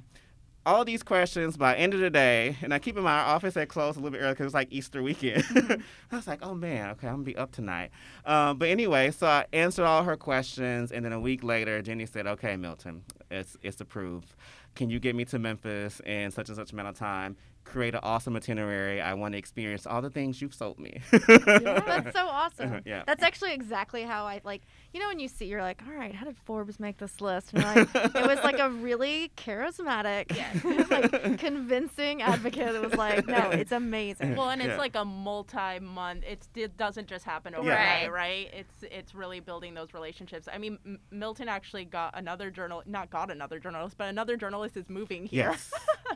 [0.68, 3.54] all these questions by end of the day, and I keep in mind our office
[3.54, 5.44] had closed a little bit early because it was like Easter weekend.
[6.12, 7.92] I was like, oh man, okay, I'm gonna be up tonight.
[8.26, 12.08] Um, but anyway, so I answered all her questions, and then a week later, Jenny
[12.08, 14.34] said, okay, Milton, it's it's approved.
[14.76, 17.38] Can you get me to Memphis in such and such amount of time?
[17.66, 19.02] Create an awesome itinerary.
[19.02, 21.02] I want to experience all the things you've sold me.
[21.12, 22.82] That's so awesome.
[22.86, 23.04] Yeah.
[23.08, 24.62] That's actually exactly how I like.
[24.94, 27.52] You know, when you see, you're like, all right, how did Forbes make this list?
[27.54, 30.30] And like, it was like a really charismatic,
[30.90, 32.76] like convincing advocate.
[32.76, 34.36] It was like, no, it's amazing.
[34.36, 34.78] Well, and it's Yeah.
[34.78, 36.24] like a multi-month.
[36.26, 37.60] It doesn't just happen Yeah.
[37.60, 38.50] overnight, right?
[38.54, 40.48] It's it's really building those relationships.
[40.52, 44.78] I mean, M- Milton actually got another journal, not got another journalist, but another journalist
[44.78, 45.72] is moving here yes.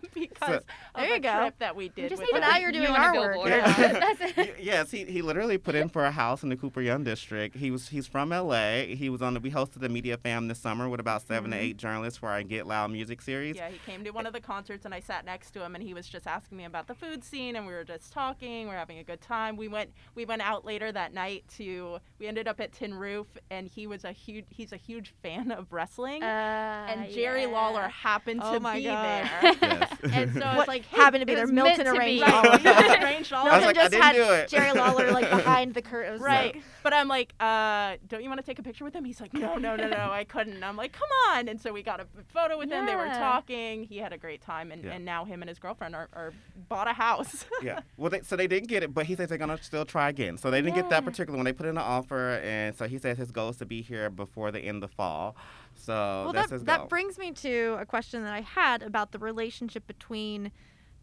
[0.13, 0.63] because of
[0.95, 1.39] There you a go.
[1.39, 2.09] trip that we did.
[2.09, 3.33] just with now you're doing you our work.
[3.33, 3.49] billboard.
[3.51, 3.91] Yeah.
[4.17, 4.37] That's it.
[4.37, 7.55] Y- yes, he, he literally put in for a house in the Cooper Young district.
[7.55, 8.81] He was he's from LA.
[8.81, 11.57] He was on the we hosted the Media Fam this summer with about 7 to
[11.57, 13.55] eight journalists for our Get Loud music series.
[13.55, 15.83] Yeah, he came to one of the concerts and I sat next to him and
[15.83, 18.67] he was just asking me about the food scene and we were just talking.
[18.67, 19.55] We're having a good time.
[19.57, 23.27] We went we went out later that night to we ended up at Tin Roof
[23.49, 26.23] and he was a huge he's a huge fan of wrestling.
[26.23, 27.47] Uh, and Jerry yeah.
[27.47, 29.29] Lawler happened Oh to my be God.
[29.41, 29.53] there.
[29.61, 29.88] Yes.
[30.13, 31.47] and so I was like, hey, happened to be there?
[31.59, 33.03] Milton arranged all of Right, that.
[33.03, 33.79] arranged all Milton of like, it.
[33.79, 34.49] I just didn't had do it.
[34.49, 36.19] Jerry Lawler like behind the curtain.
[36.21, 36.61] Right.
[36.83, 39.03] But I'm like, uh, don't you want to take a picture with him?
[39.03, 40.63] He's like, no, no, no, no, I couldn't.
[40.63, 41.47] I'm like, come on.
[41.47, 42.85] And so we got a photo with him.
[42.85, 43.83] They were talking.
[43.83, 44.71] He had a great time.
[44.71, 44.91] And, Yeah.
[44.93, 46.33] and now him and his girlfriend are, are
[46.69, 47.45] bought a house.
[47.61, 47.81] yeah.
[47.97, 50.37] Well, they, so they didn't get it, but he says they're gonna still try again.
[50.37, 51.43] So they didn't get that particular one.
[51.45, 54.09] They put in an offer, and so he says his goal is to be here
[54.09, 55.35] before the end of the fall.
[55.79, 55.93] So
[56.25, 60.51] well, that, that brings me to a question that I had about the relationship between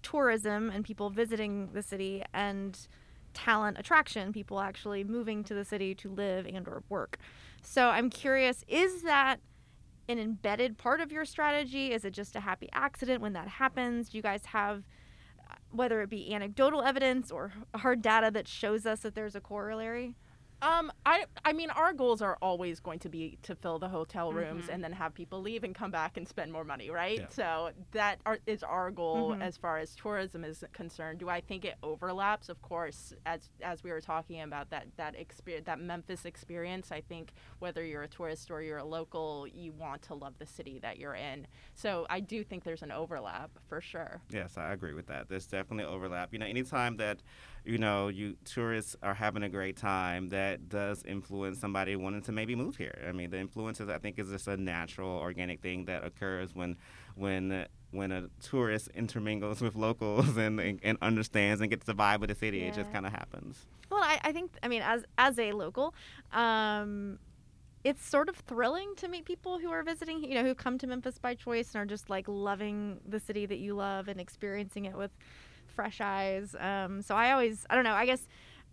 [0.03, 2.79] tourism and people visiting the city and
[3.33, 7.19] talent attraction, people actually moving to the city to live and or work.
[7.62, 9.41] So I'm curious, is that
[10.09, 11.93] an embedded part of your strategy?
[11.93, 14.11] Is it just a happy accident when that happens?
[14.11, 14.85] Do you guys have
[15.51, 19.41] uh, whether it be anecdotal evidence or hard data that shows us that there's a
[19.41, 20.17] corollary?
[20.62, 24.33] Um, I I mean, our goals are always going to be to fill the hotel
[24.33, 24.75] rooms Mhm.
[24.75, 27.19] and then have people leave and come back and spend more money, right?
[27.21, 27.29] Yeah.
[27.29, 29.42] So that are, is our goal Mhm.
[29.42, 31.19] as far as tourism is concerned.
[31.21, 32.49] Do I think it overlaps?
[32.49, 36.90] Of course, as as we were talking about that that experience, that Memphis experience.
[36.90, 40.47] I think whether you're a tourist or you're a local, you want to love the
[40.47, 41.47] city that you're in.
[41.75, 44.23] So I do think there's an overlap for sure.
[44.31, 45.29] Yes, I agree with that.
[45.29, 46.33] There's definitely overlap.
[46.33, 47.23] You know, anytime that,
[47.66, 52.33] you know, you tourists are having a great time, that does influence somebody wanting to
[52.33, 53.05] maybe move here.
[53.07, 56.76] I mean, the influences I think is just a natural, organic thing that occurs when,
[57.16, 62.22] when, when a tourist intermingles with locals and, and, and understands and gets the vibe
[62.22, 62.62] of the city.
[62.62, 63.66] It just kind of happens.
[63.90, 65.94] Well, I, I think I mean as as a local,
[66.33, 67.18] um,
[67.85, 70.87] it's sort of thrilling to meet people who are visiting, you know, who come to
[70.88, 74.87] Memphis by choice and are just like loving the city that you love and experiencing
[74.87, 75.12] it with
[75.77, 76.57] fresh eyes.
[76.59, 78.27] Um, so I always, I don't know, I guess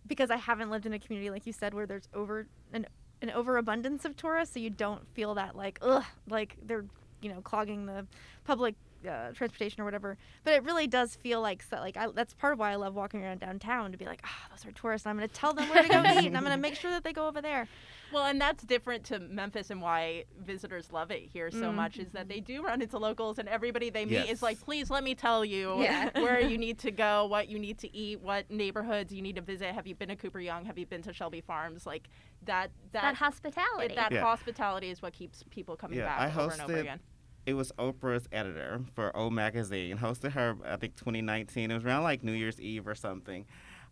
[0.08, 2.88] because I haven't lived in a community like you said where there's over an
[3.22, 6.86] an overabundance of tourists, so you don't feel that like ugh, like they're
[7.22, 8.06] you know clogging the
[8.44, 8.76] public
[9.08, 10.18] uh, transportation or whatever.
[10.44, 12.96] But it really does feel like so, like I, that's part of why I love
[12.96, 15.06] walking around downtown to be like, ah, those are tourists.
[15.06, 16.76] And I'm going to tell them where to go eat, and I'm going to make
[16.76, 17.68] sure that they go over there.
[18.12, 21.76] Well, and that's different to Memphis and why visitors love it here so Mm.
[21.76, 24.30] much is that they do run into locals and everybody they meet Yes.
[24.38, 26.10] is like, please let me tell you Yeah.
[26.22, 29.42] where you need to go, what you need to eat, what neighborhoods you need to
[29.42, 29.74] visit.
[29.74, 30.66] Have you been to Cooper Young?
[30.66, 31.88] Have you been to Shelby Farms?
[31.88, 32.08] Like
[32.46, 33.94] that that that hospitality.
[33.94, 34.22] it, that Yeah.
[34.22, 37.00] hospitality is what keeps people coming Yeah, back I over and over again.
[37.46, 39.98] It was Oprah's editor for O Magazine.
[39.98, 41.72] Hosted her, I think, 2019.
[41.72, 43.46] It was around like New Year's Eve or something.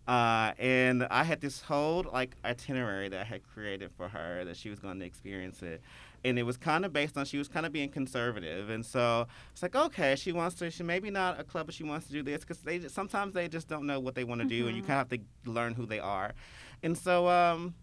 [0.08, 4.58] Uh, and I had this whole like itinerary that I had created for her that
[4.58, 5.80] she was going to experience it,
[6.26, 9.28] and it was kind of based on she was kind of being conservative, and so
[9.52, 12.14] it's like okay, she wants to, she maybe not a club, but she wants to
[12.14, 14.68] do this because they just, sometimes they just don't know what they want to do,
[14.68, 14.88] and you Mhm.
[14.88, 16.34] kind of have to learn who they are,
[16.82, 17.76] and so um,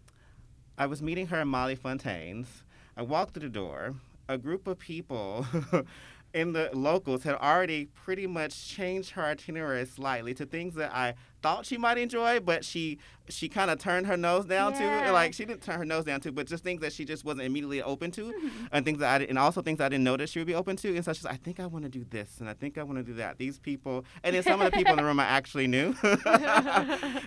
[0.77, 2.63] I was meeting her in Molly Fontaine's.
[2.97, 3.95] I walked through the door.
[4.29, 5.47] A group of people
[6.35, 11.15] in the locals had already pretty much changed her itinerary slightly to things that I
[11.41, 12.99] thought she might enjoy, but she
[13.31, 15.05] she kind of turned her nose down Yeah.
[15.05, 15.13] to.
[15.13, 17.43] Like she didn't turn her nose down to, but just things that she just wasn't
[17.43, 18.51] immediately open to, Mhm.
[18.71, 20.55] and things that I did- and also things I didn't know that she would be
[20.55, 20.95] open to.
[20.95, 22.83] And so she's like, I think I want to do this, and I think I
[22.83, 23.37] want to do that.
[23.37, 25.93] These people, and then some of the people in the room I actually knew.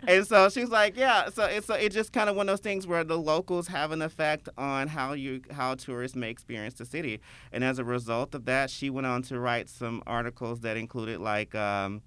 [0.08, 1.28] and so she's like, yeah.
[1.30, 3.92] So it's so it's just kind of one of those things where the locals have
[3.92, 7.20] an effect on how you how tourists may experience the city.
[7.52, 11.20] And as a result of that, she went on to write some articles that included
[11.20, 11.54] like.
[11.54, 12.02] Um,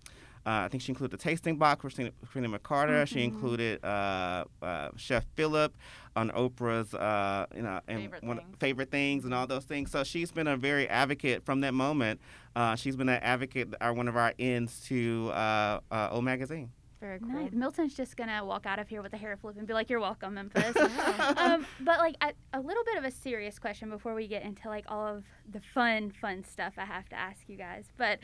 [0.46, 3.08] I think she included the tasting box for Christina, Christina McCarter.
[3.08, 3.24] She Mhm.
[3.24, 5.76] included uh, uh, Chef Philip
[6.16, 8.56] on Oprah's, uh, you know, and Favorite one, Things.
[8.60, 9.92] favorite things and all those things.
[9.92, 12.22] So she's been a very advocate from that moment.
[12.56, 16.72] Uh, she's been an advocate, or one of our ends to uh, uh, O Magazine.
[17.02, 17.28] Very cool.
[17.30, 17.52] Nice.
[17.52, 20.00] Milton's just gonna walk out of here with a hair flip and be like, "You're
[20.00, 21.34] welcome, Memphis." Yeah.
[21.38, 24.70] um, but like a, a little bit of a serious question before we get into
[24.70, 27.90] like all of the fun, fun stuff I have to ask you guys.
[27.98, 28.20] But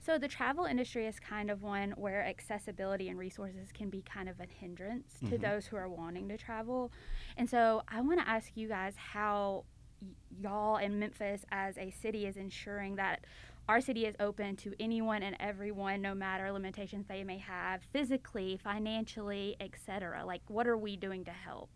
[0.00, 4.28] so the travel industry is kind of one where accessibility and resources can be kind
[4.28, 5.40] of a hindrance to Mhm.
[5.40, 6.90] those who are wanting to travel.
[7.36, 9.64] And so I want to ask you guys how
[10.00, 10.08] y-
[10.40, 13.24] y'all in Memphis as a city is ensuring that
[13.68, 18.56] our city is open to anyone and everyone no matter limitations they may have physically
[18.56, 21.70] financially etc like what are we doing to help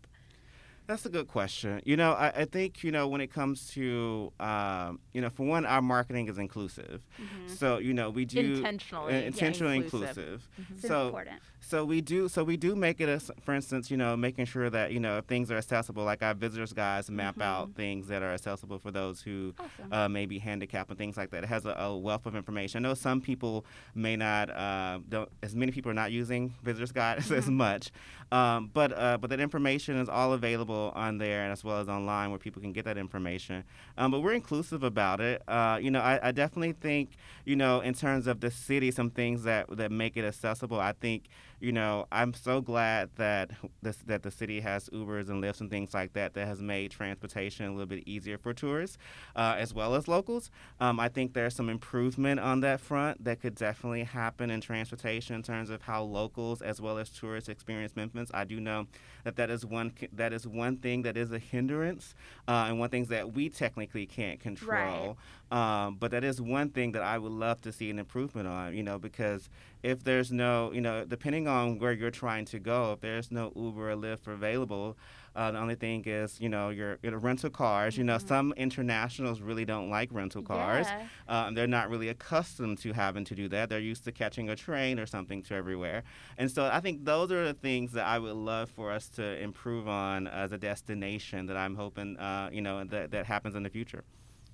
[0.87, 1.81] That's a good question.
[1.83, 5.45] You know, I, I think, you know, when it comes to, um, you know, for
[5.45, 7.01] one, our marketing is inclusive.
[7.47, 10.17] So, you know, we do Intentionally, uh, yeah, intentionally inclusive.
[10.17, 10.47] inclusive.
[10.73, 12.29] it's So, important So we do.
[12.29, 15.17] So we do make it as, for instance, you know, making sure that you know
[15.17, 16.03] if things are accessible.
[16.03, 20.07] Like our visitors guides map out things that are accessible for those who awesome uh,
[20.07, 21.43] may be handicapped and things like that.
[21.43, 22.85] It has a, a wealth of information.
[22.85, 23.65] I know some people
[23.95, 24.51] may not.
[24.51, 27.91] Uh, don't, as many people are not using visitors guides as much,
[28.31, 31.87] um, but uh, but that information is all available on there and as well as
[31.87, 33.63] online where people can get that information.
[33.97, 35.41] Um, but we're inclusive about it.
[35.47, 37.11] Uh, you know, I, I definitely think
[37.45, 40.79] you know in terms of the city, some things that that make it accessible.
[40.79, 41.25] I think
[41.59, 43.51] you know, I'm so glad that
[43.81, 46.91] this, that the city has Ubers and Lyfts and things like that that has made
[46.91, 48.97] transportation a little bit easier for tourists
[49.35, 50.51] uh, as well as locals.
[50.79, 55.35] Um, I think there's some improvement on that front that could definitely happen in transportation
[55.35, 58.29] in terms of how locals as well as tourists experience Memphis.
[58.33, 58.87] I do know
[59.23, 62.13] that that is one that is one thing that is a hindrance
[62.47, 65.17] uh, and one things that we technically can't control.
[65.51, 68.75] Um, but that is one thing that I would love to see an improvement on.
[68.75, 69.49] You know, because
[69.85, 73.53] if there's no, you know, depending on where you're trying to go, if there's no
[73.55, 74.97] Uber or Lyft available,
[75.35, 77.95] uh, the only thing is, you know, your, your rental cars.
[77.95, 80.87] You know, some internationals really don't like rental cars.
[80.89, 81.05] Yeah.
[81.27, 83.69] Um, they're not really accustomed to having to do that.
[83.69, 86.01] They're used to catching a train or something to everywhere.
[86.39, 89.39] And so I think those are the things that I would love for us to
[89.39, 93.61] improve on as a destination that I'm hoping, uh, you know, that, that happens in
[93.61, 94.03] the future.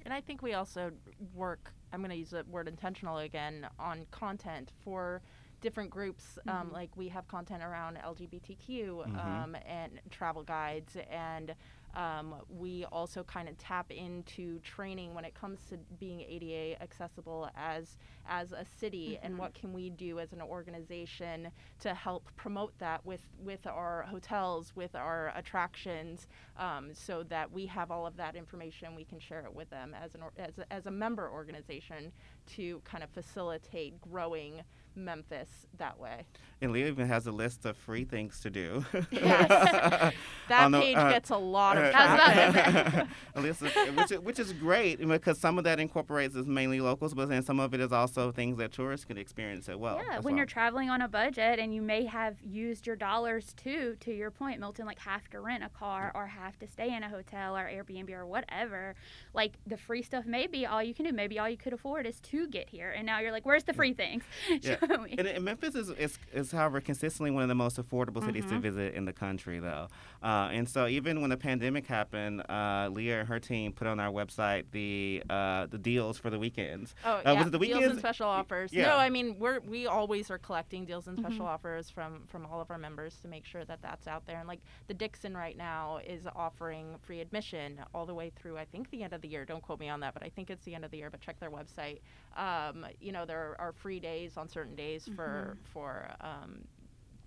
[0.04, 0.92] And I think we also
[1.34, 5.22] work, I'm going to use the word intentional again, on content for
[5.62, 6.40] different groups.
[6.48, 6.74] Um, Mhm.
[6.74, 9.20] like we have content around LGBTQ Mhm.
[9.20, 10.96] um, and travel guides.
[11.10, 11.56] And
[11.96, 17.50] um, we also kind of tap into training when it comes to being ADA accessible
[17.56, 19.38] as as a city and Mhm.
[19.38, 24.76] what can we do as an organization to help promote that with with our hotels
[24.76, 26.28] with our attractions
[26.58, 29.94] um, so that we have all of that information we can share it with them
[29.94, 32.12] as an or- as a, as a member organization
[32.46, 34.62] to kind of facilitate growing
[34.96, 36.26] Memphis that way.
[36.64, 38.86] And Leah even has a list of free things to do.
[39.12, 40.14] Yes.
[40.48, 42.62] That On the- page uh, gets a lot of I was about to
[42.92, 43.08] traffic.
[43.36, 46.82] A list of- which, is, which is great because some of that incorporates is mainly
[46.82, 49.96] locals, but then some of it is also things that tourists can experience as well.
[50.06, 50.40] yeah, as when well.
[50.40, 54.30] you're traveling on a budget and you may have used your dollars too, to your
[54.30, 57.56] point, Milton, like have to rent a car or have to stay in a hotel
[57.56, 58.94] or Airbnb or whatever.
[59.34, 61.14] Like the free stuff may be all you can do.
[61.14, 63.74] Maybe all you could afford is to get here, and now you're like, "Where's the
[63.74, 64.24] free things?"
[64.62, 64.76] Yeah.
[65.18, 68.56] And, and Memphis is, is, is, however, consistently one of the most affordable cities to
[68.56, 68.62] Mhm.
[68.62, 69.88] visit in the country, though.
[70.24, 74.00] Uh, and so even when the pandemic happened, uh, Leah and her team put on
[74.00, 76.96] our website the uh, the deals for the weekends.
[77.06, 77.34] Oh, Uh, yeah.
[77.34, 78.72] was it the deals and special offers.
[78.74, 78.88] Yeah.
[78.88, 81.50] No, I mean we're we always are collecting deals and special Mhm.
[81.50, 84.40] offers from from all of our members to make sure that that's out there.
[84.40, 88.66] And like the Dixon right now is offering free admission all the way through I
[88.66, 89.46] think the end of the year.
[89.46, 91.10] Don't quote me on that, but I think it's the end of the year.
[91.10, 92.00] But check their website.
[92.36, 96.66] Um, you know there are free days on certain days for for um,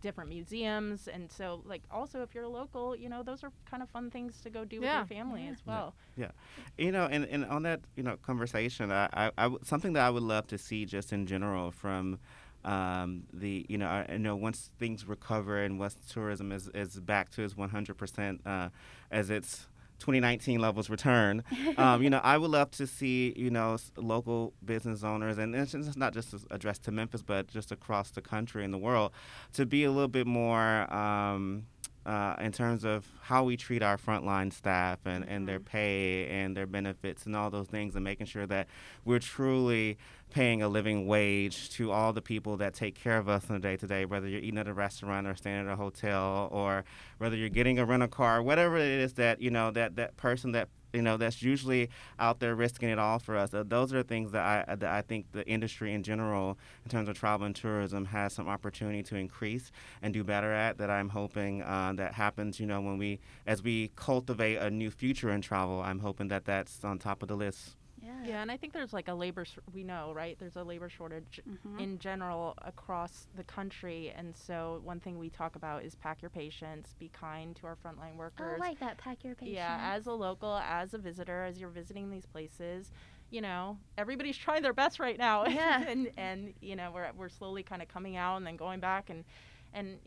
[0.00, 3.88] different museums and so like also if you're local you know those are kind of
[3.90, 5.00] fun things to go do Yeah.
[5.00, 5.50] with your family Yeah.
[5.50, 6.30] as well Yeah.
[6.78, 10.05] You know, and, and on that you know conversation, I, I, I w- something that
[10.05, 12.18] I would love to see just in general from
[12.64, 16.98] um, the you know I, I know once things recover and once tourism is, is
[17.00, 18.68] back to its 100 percent uh,
[19.11, 19.66] as its
[20.05, 21.42] 2019 levels return,
[21.78, 25.96] um, you know I would love to see you know local business owners and it's
[25.96, 29.12] not just addressed to Memphis but just across the country and the world
[29.55, 30.92] to be a little bit more.
[30.92, 31.64] Um,
[32.07, 36.57] uh, in terms of how we treat our frontline staff and, and their pay and
[36.57, 38.68] their benefits and all those things, and making sure that
[39.05, 39.96] we're truly
[40.30, 43.61] paying a living wage to all the people that take care of us on a
[43.61, 46.84] day to day, whether you're eating at a restaurant or staying at a hotel or
[47.18, 50.52] whether you're getting a rental car, whatever it is that, you know, that, that person
[50.52, 53.53] that you know that's usually out there risking it all for us.
[53.53, 57.09] Uh, those are things that I that I think the industry in general, in terms
[57.09, 59.70] of travel and tourism, has some opportunity to increase
[60.03, 60.78] and do better at.
[60.78, 62.61] That I'm hoping uh, that happens.
[62.61, 66.45] You know, when we as we cultivate a new future in travel, I'm hoping that
[66.45, 67.76] that's on top of the list.
[68.05, 68.24] Yeah.
[68.24, 70.88] yeah and i think there's like a labor sh- we know right there's a labor
[70.88, 71.80] shortage Mhm.
[71.80, 74.12] in general across the country.
[74.16, 77.76] And so, one thing we talk about is pack your patience, be kind to our
[77.76, 78.61] frontline Oh, I workers.
[78.61, 78.98] like that.
[78.98, 79.55] Pack your patience.
[79.57, 82.90] yeah, as a local, as a visitor, as you're visiting these places,
[83.30, 85.44] you know, everybody's trying their best right now.
[85.48, 85.82] Yeah.
[85.88, 89.11] and, and, you know, we're, we're slowly kind of coming out and then going back
[89.11, 89.24] and,
[89.72, 89.98] and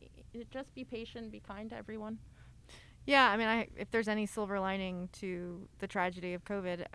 [0.51, 2.19] just be patient, be kind to everyone.
[3.05, 6.85] Yeah, I mean, I, if there's any silver lining to the tragedy of COVID,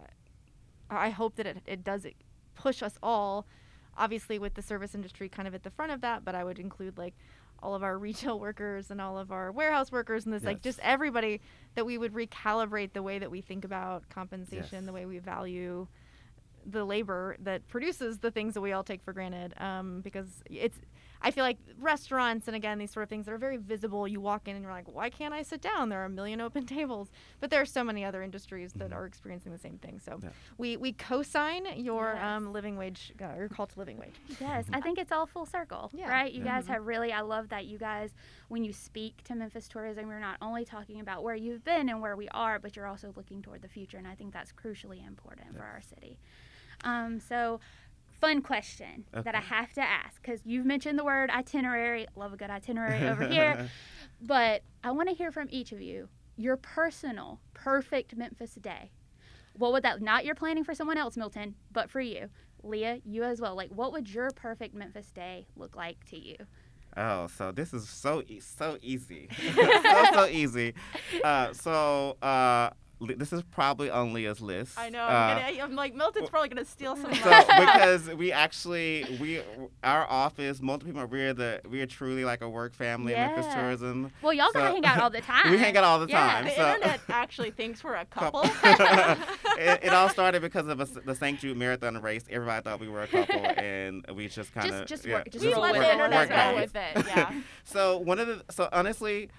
[0.96, 2.06] I hope that it, it does
[2.54, 3.46] push us all,
[3.96, 6.58] obviously with the service industry kind of at the front of that, but I would
[6.58, 7.14] include like
[7.62, 10.78] all of our retail workers and all of our warehouse workers and this like just
[10.82, 11.40] everybody
[11.74, 14.84] that we would recalibrate the way that we think about compensation, Yes.
[14.86, 15.86] the way we value
[16.64, 20.78] the labor that produces the things that we all take for granted um, because it's
[21.22, 24.20] i feel like restaurants and again these sort of things that are very visible you
[24.20, 26.64] walk in and you're like why can't i sit down there are a million open
[26.78, 27.10] tables
[27.40, 28.94] but there are so many other industries that Mhm.
[28.96, 30.28] are experiencing the same thing so Yeah.
[30.58, 32.24] we we co-sign your Yes.
[32.24, 35.46] um, living wage uh, your call to living wage Yes, I think it's all full
[35.46, 36.08] circle, Yeah.
[36.08, 36.32] right?
[36.32, 36.56] You Yeah.
[36.56, 38.14] guys have really, I love that you guys,
[38.48, 42.00] when you speak to Memphis tourism, you're not only talking about where you've been and
[42.00, 43.98] where we are, but you're also looking toward the future.
[43.98, 46.18] And I think that's crucially important for our city.
[46.84, 47.60] Um, so,
[48.22, 52.06] fun question that I have to ask because you've mentioned the word itinerary.
[52.14, 53.68] Love a good itinerary over here.
[54.20, 58.92] But I want to hear from each of you your personal perfect Memphis day.
[59.54, 62.28] What would that not you're planning for someone else, Milton, but for you,
[62.62, 63.56] Leah, you as well.
[63.56, 66.36] Like, what would your perfect Memphis day look like to you?
[66.96, 70.74] Oh, so this is so e- so easy, so so easy.
[71.24, 72.70] Uh, so uh,
[73.16, 74.78] this is probably on Leah's list.
[74.78, 75.02] I know.
[75.02, 78.32] Uh, I'm, gonna, I'm like, Milton's probably going to steal some of so because we
[78.32, 79.40] actually we
[79.84, 83.54] our office multiple people we're the we're truly like a work family in Memphis Yeah.
[83.60, 84.12] tourism.
[84.22, 85.42] Well, y'all gotta hang out all the time.
[85.50, 86.32] We hang out all the Yeah.
[86.32, 86.44] time.
[86.44, 88.42] the so- internet actually thinks we're a couple.
[88.44, 91.38] it, it all started because of a, the St.
[91.38, 92.24] Jude Marathon race.
[92.30, 95.30] Everybody thought we were a couple, and we just kind of Just- just yeah, work-
[95.30, 97.06] just we roll let with the internet go with it.
[97.06, 97.32] Yeah.
[97.64, 99.30] So one of the so honestly,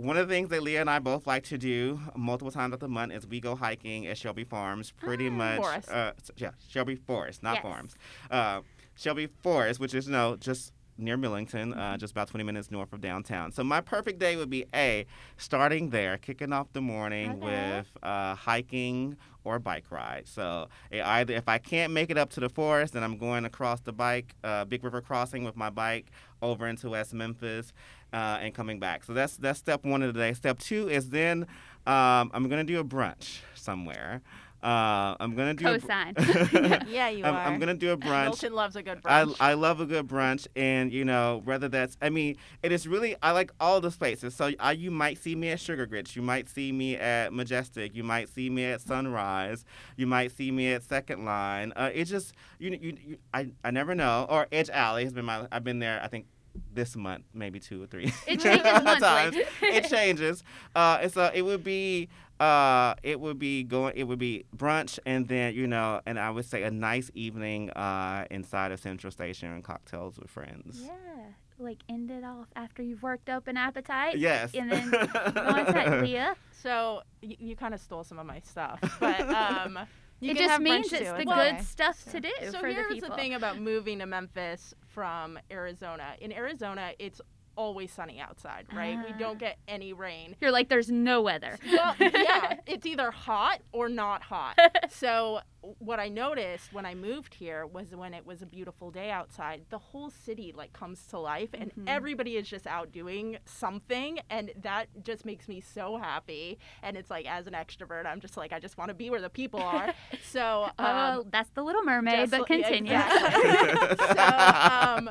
[0.00, 2.80] one of the things that Leah and I both like to do multiple times of
[2.80, 4.92] the month is we go hiking at Shelby Farms.
[4.92, 5.32] Pretty Ah.
[5.32, 5.90] much, Forest.
[5.90, 7.62] Uh, yeah, Shelby Forest, not Yes.
[7.62, 7.94] Farms.
[8.30, 8.60] Uh,
[8.96, 12.92] Shelby Forest, which is you know just near Millington, uh, just about 20 minutes north
[12.92, 13.50] of downtown.
[13.52, 15.06] So my perfect day would be a
[15.38, 17.76] starting there, kicking off the morning Okay.
[17.78, 20.26] with uh, hiking or bike ride.
[20.26, 23.44] So eh, either if I can't make it up to the forest, then I'm going
[23.44, 26.06] across the bike, uh, Big River Crossing with my bike
[26.42, 27.72] over into West Memphis
[28.12, 29.04] uh, and coming back.
[29.04, 30.32] So that's that's step one of the day.
[30.34, 31.46] Step two is then
[31.86, 34.22] um, I'm gonna do a brunch somewhere.
[34.62, 35.66] Uh, I'm gonna do.
[35.66, 36.14] a br- Co-sign.
[36.88, 37.40] Yeah, you I'm, are.
[37.46, 38.24] I'm gonna do a brunch.
[38.24, 39.36] Milton loves a good I, brunch.
[39.40, 43.16] I love a good brunch, and you know whether that's I mean it is really
[43.22, 44.34] I like all the spaces.
[44.34, 47.94] So I, you might see me at Sugar Grits, you might see me at Majestic,
[47.94, 49.64] you might see me at Sunrise,
[49.96, 51.72] you might see me at Second Line.
[51.74, 54.26] Uh, it just you, you, you I, I never know.
[54.28, 56.26] Or Edge Alley has been my I've been there I think
[56.74, 58.84] this month maybe two or three It changes times.
[59.00, 59.44] monthly.
[59.62, 60.42] it changes.
[60.74, 62.08] Uh, and so it would be
[62.40, 66.30] uh, it would be going it would be brunch and then you know and I
[66.30, 70.80] would say a nice evening uh, inside of Central Station and cocktails with friends.
[70.82, 71.24] yeah,
[71.58, 74.16] like end it off after you've worked up an appetite.
[74.18, 74.54] Yes.
[74.54, 76.34] And then go on to that, Leah.
[76.62, 79.78] so you, you kind of stole some of my stuff, but um,
[80.20, 81.62] You it can just have means it's too, the it's good okay.
[81.62, 83.10] stuff to do so for the here's people.
[83.10, 86.14] the thing about moving to Memphis from Arizona.
[86.20, 87.20] In Arizona, it's
[87.56, 88.98] always sunny outside, right?
[88.98, 89.18] We Ah.
[89.18, 90.36] don't get any rain.
[90.40, 91.58] You're like, there's no weather.
[91.70, 94.58] Well, yeah, it's either hot or not hot.
[94.90, 95.40] So
[95.78, 99.62] what I noticed when I moved here was when it was a beautiful day outside,
[99.70, 101.84] the whole city like comes to life and Mhm.
[101.86, 106.58] everybody is just out doing something and that just makes me so happy.
[106.82, 109.20] And it's like as an extrovert, I'm just like I just want to be where
[109.20, 109.92] the people are.
[110.22, 112.92] So um, oh, that's the Little Mermaid, just but continue.
[112.92, 113.96] exactly.
[113.98, 115.10] so um,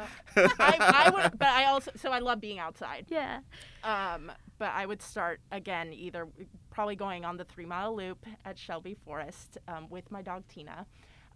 [0.60, 3.06] I, I would, but I also so I love being outside.
[3.10, 3.40] yeah.
[3.84, 6.28] Um, but I would start again, either
[6.70, 10.86] probably going on the three mile loop at Shelby Forest um, with my dog Tina.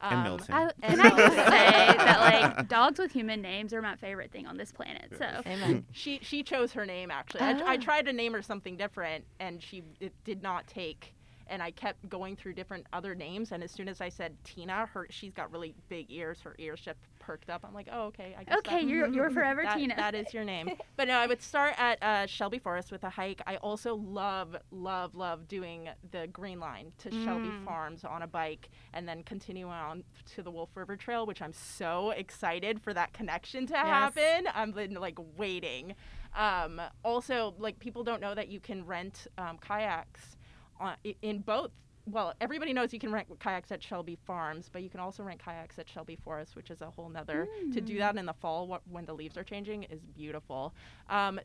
[0.02, 0.54] And Um, Milton.
[0.54, 2.20] I, And I just say that
[2.58, 5.14] like dogs with human names are my favorite thing on this planet.
[5.18, 5.86] So Amen.
[5.92, 7.42] She she chose her name actually.
[7.42, 7.64] I, Ah.
[7.68, 11.14] I tried to name her something different, and she it did not take.
[11.48, 14.88] And I kept going through different other names, and as soon as I said Tina,
[14.94, 16.42] her she's got really big ears.
[16.42, 17.64] Her ears just perked up.
[17.66, 19.96] I'm like, oh okay, I guess okay, that- you're you're forever that, Tina.
[19.96, 20.72] That is your name.
[20.96, 23.42] But no, I would start at uh, Shelby Forest with a hike.
[23.48, 27.66] I also love, love, love doing the Green Line to Shelby Mm.
[27.66, 30.04] Farms on a bike and then continue on
[30.36, 34.48] to the Wolf River Trail, which I'm so excited for that connection to happen.
[34.54, 35.96] I'm been like waiting.
[36.36, 40.38] Um, also, like people don't know that you can rent um, kayaks
[40.80, 41.72] on, in both.
[42.06, 45.42] Well, everybody knows you can rent kayaks at Shelby Farms, but you can also rent
[45.44, 47.48] kayaks at Shelby Forest, which is a whole nother.
[47.74, 50.76] To do that in the fall wh- when the leaves are changing is beautiful.
[51.10, 51.40] Um,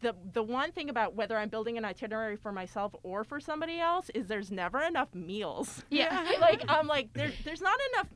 [0.00, 3.78] the the one thing about whether I'm building an itinerary for myself or for somebody
[3.80, 5.84] else is there's never enough meals.
[5.90, 6.30] Yeah.
[6.40, 8.06] like I'm like there, there's not enough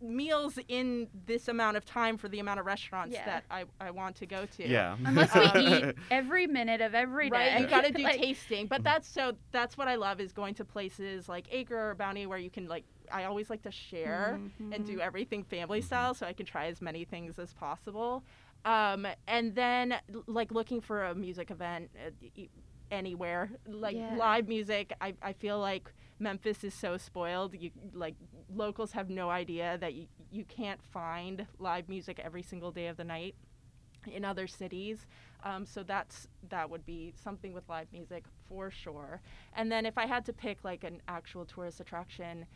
[0.00, 3.24] meals in this amount of time for the amount of restaurants Yeah.
[3.24, 4.68] that I, I want to go to.
[4.68, 4.96] yeah.
[5.04, 7.36] Unless we eat every minute of every day.
[7.54, 10.32] Right, you got to do Like, tasting, but that's so that's what I love is
[10.32, 13.70] going to places like Acre or Bounty where you can like I always like to
[13.70, 14.84] share and Mm-hmm.
[14.84, 18.24] do everything family style so I can try as many things as possible.
[18.64, 19.94] Um, and then
[20.26, 22.42] like looking for a music event uh,
[22.90, 24.16] anywhere like Yeah.
[24.16, 24.92] live music.
[25.00, 27.54] I, I feel like Memphis is so spoiled.
[27.54, 28.14] You like
[28.52, 32.96] locals have no idea that you, you can't find live music every single day of
[32.96, 33.34] the night
[34.06, 35.06] in other cities.
[35.42, 39.20] Um, so that's that would be something with live music for sure.
[39.52, 42.46] And then if I had to pick like an actual tourist attraction,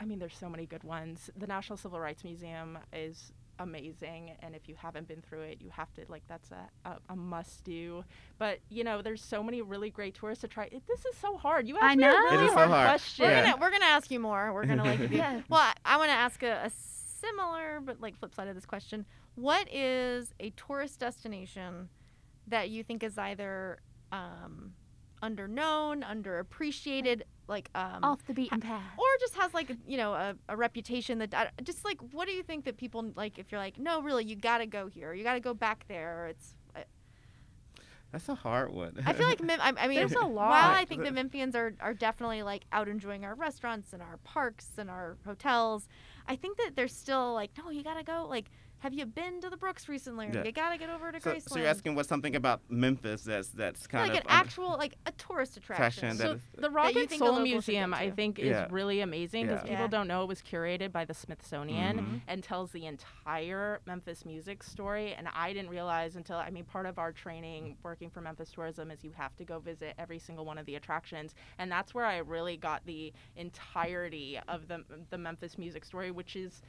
[0.00, 1.30] I mean, there's so many good ones.
[1.36, 5.70] The National Civil Rights Museum is amazing, and if you haven't been through it, you
[5.70, 8.04] have to like that's a, a, a must do.
[8.38, 10.72] But you know, there's so many really great tourists attract.
[10.86, 11.68] This is so hard.
[11.68, 12.16] You asked I me a know.
[12.18, 12.88] really It is so hard, hard.
[12.88, 13.24] question.
[13.24, 13.44] We're Yeah.
[13.50, 14.52] gonna we're gonna ask you more.
[14.52, 15.40] We're gonna like you- Yeah.
[15.48, 18.66] Well, I, I want to ask a, a similar but like flip side of this
[18.66, 19.06] question.
[19.34, 21.88] What is a tourist destination
[22.48, 23.78] that you think is either
[24.10, 24.72] um,
[25.22, 28.82] underknown, underappreciated, like um, off the beaten path.
[28.96, 32.42] or just has like you know a, a reputation that just like what do you
[32.42, 35.24] think that people like if you're like no really you got to go here you
[35.24, 36.54] got to go back there it's
[38.12, 39.02] That's a hard one.
[39.06, 40.50] I feel like Mem- I, I mean There's a lot.
[40.50, 40.70] while.
[40.70, 44.68] I think the Memphians are are definitely like out enjoying our restaurants and our parks
[44.76, 45.88] and our hotels
[46.28, 48.50] I think that they're still like no you got to go like
[48.82, 50.42] have you been to the Brooks recently Yeah.
[50.44, 53.22] you got to get over to so, Graceland so you're asking what's something about Memphis
[53.22, 56.36] that's that's kind like of like an actual like a tourist attraction, attraction So that
[56.36, 58.14] is- the that Rock and Soul the locals should Museum, I to.
[58.16, 58.64] think, Yeah.
[58.66, 59.70] is really amazing because Yeah.
[59.70, 59.88] people Yeah.
[59.88, 62.20] don't know it was curated by the Smithsonian Mhm.
[62.26, 65.14] and tells the entire Memphis music story.
[65.14, 68.90] And I didn't realize until I mean, part of our training working for Memphis Tourism
[68.90, 72.04] is you have to go visit every single one of the attractions, and that's where
[72.04, 76.62] I really got the entirety of the the Memphis music story, which is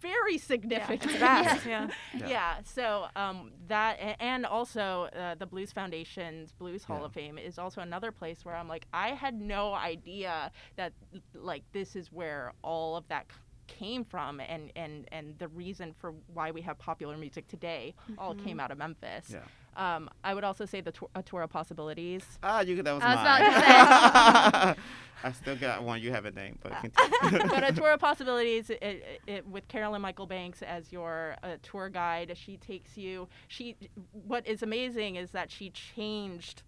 [0.00, 1.04] very significant.
[1.04, 1.88] it's vast, yeah.
[2.16, 2.28] Yeah.
[2.28, 2.54] Yeah.
[2.64, 7.04] So um, that and also uh, the Blues Foundation's Blues Hall Yeah.
[7.06, 10.92] of Fame is also another place where I'm like I had no idea that
[11.34, 15.94] like this is where all of that c- came from and and and the reason
[15.98, 19.30] for why we have popular music today all came out of Memphis.
[19.32, 19.38] Yeah.
[19.76, 22.24] Um, I would also say the tour, a tour of possibilities.
[22.42, 24.76] Ah, you that was I was mine.
[25.22, 27.48] I still got one you haven't named, but Uh, continue.
[27.48, 31.56] but a tour of possibilities it, it, it, with Carolyn Michael Banks as your uh,
[31.62, 32.34] tour guide.
[32.36, 33.28] She takes you.
[33.48, 33.76] She.
[34.12, 36.62] What is amazing is that she changed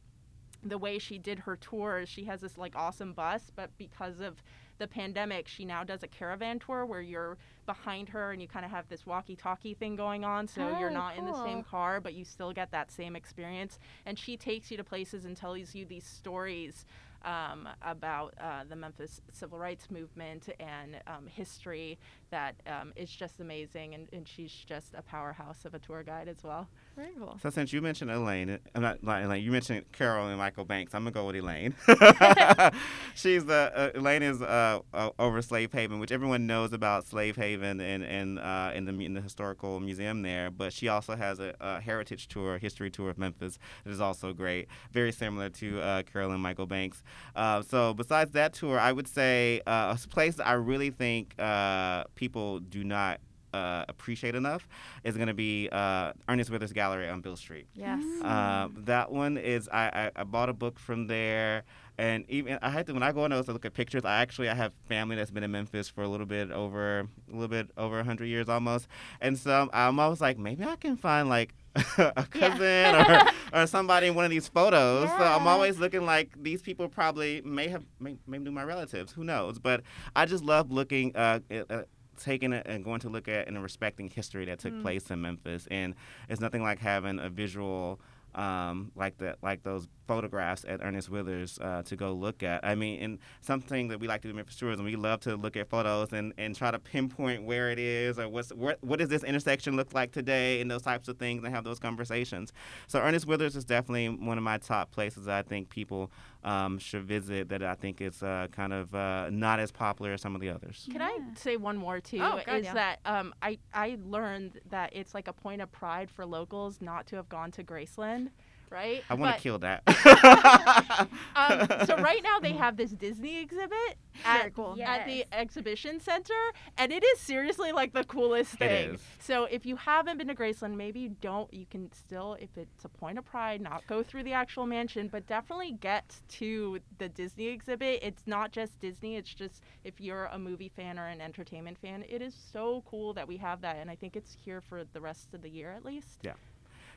[0.62, 2.08] the way she did her tours.
[2.08, 4.42] She has this like awesome bus, but because of
[4.78, 8.64] the pandemic, she now does a caravan tour where you're behind her and you kind
[8.64, 12.00] of have this walkie-talkie thing going on, so you're Oh, not in the same car,
[12.00, 13.78] but you still get that same experience.
[14.06, 16.84] And she takes you to places and tells you these stories
[17.24, 21.98] um, about uh, the Memphis Civil Rights Movement and um, history
[22.32, 23.94] that um, is just amazing.
[23.94, 26.68] And, and she's just a powerhouse of a tour guide as well.
[26.96, 27.38] Very cool.
[27.42, 29.42] So since you mentioned Elaine, I'm not, not Elaine.
[29.44, 30.94] You mentioned Carolyn Michael Banks.
[30.94, 31.74] I'm gonna go with Elaine.
[33.14, 37.36] She's the uh, Elaine is uh, uh, over Slave Haven, which everyone knows about Slave
[37.36, 40.50] Haven and and uh, in the in the historical museum there.
[40.50, 44.32] But she also has a, a heritage tour, history tour of Memphis that is also
[44.32, 44.68] great.
[44.90, 47.02] Very similar to uh, Carolyn Michael Banks.
[47.34, 52.04] Uh, so besides that tour, I would say uh, a place I really think uh,
[52.22, 53.20] people do not.
[53.54, 54.66] Uh, appreciate enough
[55.04, 57.66] is going to be uh, Ernest Withers Gallery on Beale Street.
[57.74, 58.02] Yes.
[58.22, 61.64] Uh, that one is I, I, I bought a book from there,
[61.98, 64.06] and even I had to when I go in those to look at pictures.
[64.06, 67.06] I actually I have family that's been in Memphis for a little bit over a
[67.30, 68.88] little bit over hundred years almost,
[69.20, 71.54] and so I'm always like maybe I can find like
[71.98, 73.20] a cousin or,
[73.62, 75.08] or somebody in one of these photos.
[75.08, 79.12] So I'm always looking like these people probably may have may, may knew my relatives.
[79.12, 79.58] Who knows?
[79.58, 79.82] But
[80.16, 81.14] I just love looking.
[81.14, 81.82] Uh, uh,
[82.22, 84.82] taking it and going to look at and respecting history that took Mm.
[84.82, 85.94] place in Memphis, and
[86.28, 88.00] it's nothing like having a visual
[88.34, 92.64] um, like that, like those photographs at Ernest Withers uh, to go look at.
[92.64, 95.36] I mean, and something that we like to do in Memphis tourism, we love to
[95.36, 98.98] look at photos and, and try to pinpoint where it is or what's what, what
[98.98, 102.52] does this intersection look like today and those types of things and have those conversations.
[102.88, 106.10] So Ernest Withers is definitely one of my top places I think people
[106.44, 110.20] um, should visit that I think is uh, kind of uh, not as popular as
[110.20, 110.88] some of the others.
[110.90, 112.18] Can I say one more too?
[112.20, 112.74] Oh, God, is yeah.
[112.74, 117.06] that um, I I learned that it's like a point of pride for locals not
[117.08, 118.30] to have gone to Graceland,
[118.72, 119.04] right?
[119.08, 119.82] I want to kill that.
[121.34, 124.76] Um, so right now they have this Disney exhibit at, cool.
[124.82, 126.34] at the exhibition center,
[126.76, 128.94] and it is seriously like the coolest thing.
[128.94, 129.00] is.
[129.18, 131.52] So if you haven't been to Graceland, maybe you don't.
[131.52, 135.08] You can still, if it's a point of pride, not go through the actual mansion,
[135.08, 138.00] but definitely get to the Disney exhibit.
[138.02, 139.16] It's not just Disney.
[139.16, 143.14] It's just if you're a movie fan or an entertainment fan, it is so cool
[143.14, 145.72] that we have that, and I think it's here for the rest of the year
[145.72, 146.20] at least.
[146.22, 146.34] Yeah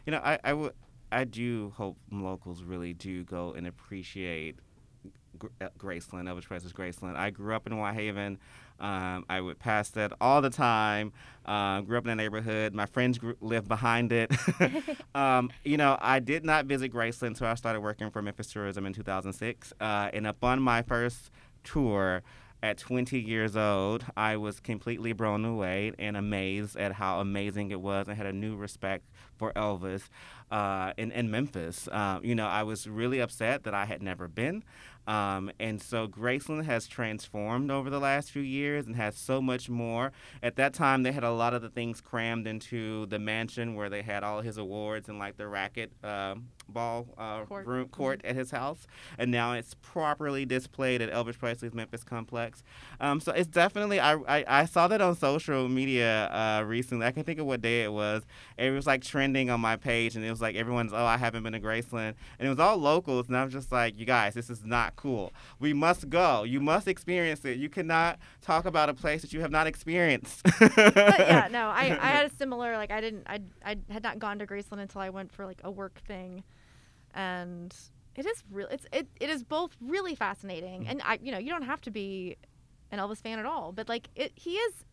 [0.05, 0.73] you know, I, I would
[1.11, 4.57] I do hope locals really do go and appreciate
[5.61, 7.15] uh, Graceland, Elvis Presley's Graceland.
[7.15, 8.37] I grew up in Whitehaven.
[8.79, 11.13] Um, I would pass that all the time.
[11.45, 12.73] Uh, grew up in the neighborhood.
[12.73, 14.31] My friends grew, lived behind it.
[15.15, 18.85] um, you know, I did not visit Graceland until I started working for Memphis Tourism
[18.85, 19.73] in 2006.
[19.79, 21.31] Uh, and upon my first
[21.63, 22.21] tour,
[22.63, 27.81] at 20 years old, I was completely blown away and amazed at how amazing it
[27.81, 29.05] was and had a new respect
[29.37, 30.09] for Elvis
[30.51, 31.87] uh, in, in Memphis.
[31.91, 34.63] Um, you know, I was really upset that I had never been.
[35.07, 39.69] Um, and so Graceland has transformed over the last few years and has so much
[39.69, 40.11] more.
[40.41, 43.89] At that time, they had a lot of the things crammed into the mansion where
[43.89, 47.66] they had all his awards and like the racket um ball uh, Court.
[47.66, 48.88] room court at his house.
[49.18, 52.63] And now it's properly displayed at Elvis Presley's Memphis Complex.
[52.99, 57.05] Um, so it's definitely I, I I saw that on social media uh, recently.
[57.05, 58.24] I can think of what day it was.
[58.57, 61.43] It was like trending on my page, and it was like everyone's oh I haven't
[61.43, 64.34] been to Graceland, and it was all locals, and I was just like you guys,
[64.34, 65.34] this is not cool.
[65.59, 66.43] We must go.
[66.43, 67.57] You must experience it.
[67.57, 70.41] You cannot talk about a place that you have not experienced.
[70.59, 74.20] but yeah, no, I, I had a similar like I didn't I I had not
[74.20, 76.43] gone to Graceland until I went for like a work thing,
[77.16, 77.76] and
[78.16, 78.68] it is real.
[78.70, 81.91] It's it, it is both really fascinating, and I you know you don't have to
[81.91, 82.38] be
[82.91, 84.86] an Elvis fan at all, but like it he is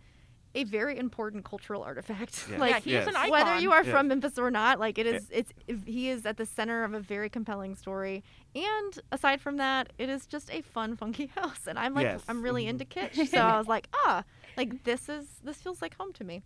[0.55, 2.45] a very important cultural artifact.
[2.51, 2.61] Yes.
[2.67, 3.09] like yeah, yes.
[3.15, 3.31] icon.
[3.31, 3.91] whether you are Yes.
[3.93, 5.51] from Memphis or not, like it is, it's
[5.87, 8.23] he is at the center of a very compelling story.
[8.55, 12.21] And aside from that, it is just a fun, funky house, and I'm like.
[12.29, 14.25] I'm really into kitsch, so I was like, ah,
[14.57, 16.43] like this is this feels like home to me.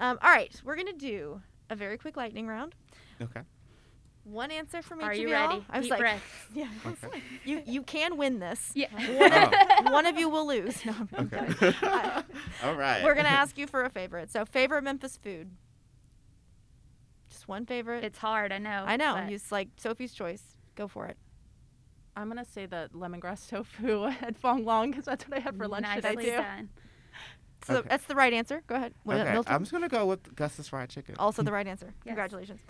[0.00, 1.40] Um, all right, we're gonna do
[1.70, 2.74] a very quick lightning round.
[3.20, 3.42] okay.
[4.24, 5.48] One answer from each Are of you y'all.
[5.48, 5.64] ready?
[5.68, 6.48] I was Deep like, breath.
[6.54, 7.22] yeah, Okay.
[7.44, 8.70] you you can win this.
[8.74, 8.86] Yeah.
[9.18, 9.92] One of, Oh.
[9.92, 10.80] one of you will lose.
[10.86, 11.74] No, I'm- I'm Okay.
[11.82, 12.22] I-
[12.62, 13.02] All right.
[13.02, 14.30] We're gonna ask you for a favorite.
[14.30, 15.50] So favorite Memphis food.
[17.30, 18.04] Just one favorite.
[18.04, 18.84] It's hard, I know.
[18.86, 19.14] I know.
[19.14, 20.54] but Use like Sophie's choice.
[20.76, 21.16] Go for it.
[22.16, 25.66] I'm gonna say the lemongrass tofu at Fong Long because that's what I had for
[25.66, 26.30] lunch today nicely too.
[26.36, 26.68] done.
[27.66, 27.88] So Okay.
[27.88, 28.62] that's the right answer.
[28.66, 28.92] Go ahead.
[29.04, 29.50] What, Okay.
[29.52, 31.16] I'm just gonna go with Gus's fried chicken.
[31.18, 31.86] also the right answer.
[31.86, 32.04] Yes.
[32.04, 32.60] Congratulations.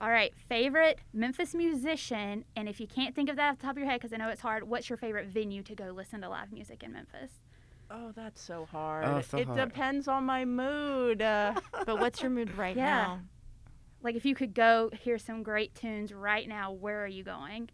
[0.00, 3.72] All right, favorite Memphis musician, and if you can't think of that off the top
[3.72, 6.22] of your head, because I know it's hard, what's your favorite venue to go listen
[6.22, 7.32] to live music in Memphis?
[7.90, 9.04] Oh, that's so hard.
[9.04, 9.58] Oh, so it hard.
[9.68, 11.20] depends on my mood.
[11.20, 12.84] Uh, But what's your mood right Yeah.
[12.86, 13.20] now?
[14.02, 17.68] Like, if you could go hear some great tunes right now, where are you going?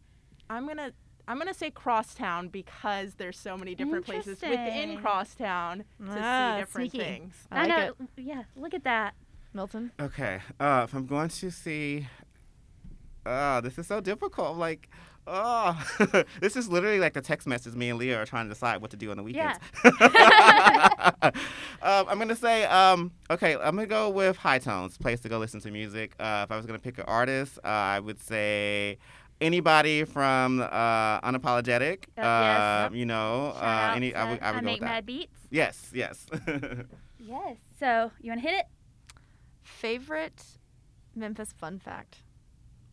[0.51, 0.91] I'm gonna
[1.29, 6.61] I'm gonna say Crosstown because there's so many different places within Crosstown to Ah, see
[6.61, 7.05] different sneaky.
[7.07, 7.35] things.
[7.53, 7.93] I like know.
[8.17, 8.25] it.
[8.25, 9.15] Yeah, look at that.
[9.57, 9.91] Milton?
[10.01, 10.41] Okay.
[10.61, 12.07] Uh, if I'm going to see,
[13.25, 14.57] oh, this is so difficult.
[14.57, 14.89] Like,
[15.27, 15.83] oh,
[16.41, 18.91] this is literally like the text message me and Leah are trying to decide what
[18.93, 19.59] to do on the weekends.
[21.83, 25.61] um, I'm gonna say, um, okay, I'm gonna go with Hi-Tones, place to go listen
[25.61, 26.13] to music.
[26.21, 28.99] Uh, if I was gonna pick an artist, uh, I would say.
[29.39, 32.23] Anybody from uh, Unapologetic, Uh, yes.
[32.23, 34.95] uh, you know, uh, any, I to would, I would go make with that.
[34.95, 35.37] mad beats.
[35.51, 36.25] Yes, yes.
[37.19, 37.57] Yes.
[37.79, 38.67] So you want to hit it?
[39.81, 40.43] Favorite
[41.15, 42.19] Memphis fun fact?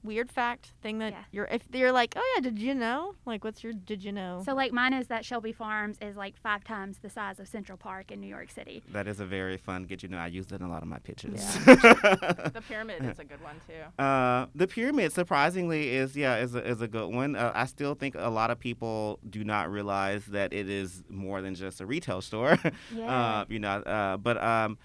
[0.03, 1.23] Weird fact, thing that Yeah.
[1.31, 3.15] you're if you're like, oh yeah, did you know?
[3.25, 4.41] Like, what's your did you know?
[4.43, 7.77] So like mine is that Shelby Farms is like five times the size of Central
[7.77, 8.83] Park in New York City.
[8.91, 10.17] That is a very fun get you know.
[10.17, 11.55] I use it in a lot of my pitches.
[11.65, 14.03] The pyramid is a good one too.
[14.03, 17.37] uh, the pyramid, surprisingly, is yeah is a, is a good one.
[17.37, 21.41] Uh, I still think a lot of people do not realize that it is more
[21.41, 22.57] than just a retail store.
[22.93, 23.09] Yeah.
[23.39, 24.77] uh, you know, uh, but um,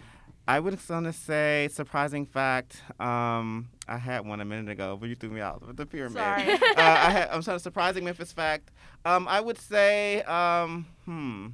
[0.48, 2.82] I would want to say surprising fact.
[2.98, 6.16] Um, I had one a minute ago, but you threw me out with the pyramid.
[6.16, 6.52] Sorry.
[6.52, 8.70] uh, I had, I'm sorry, surprising Memphis fact.
[9.04, 11.48] Um, I would say, um, hmm,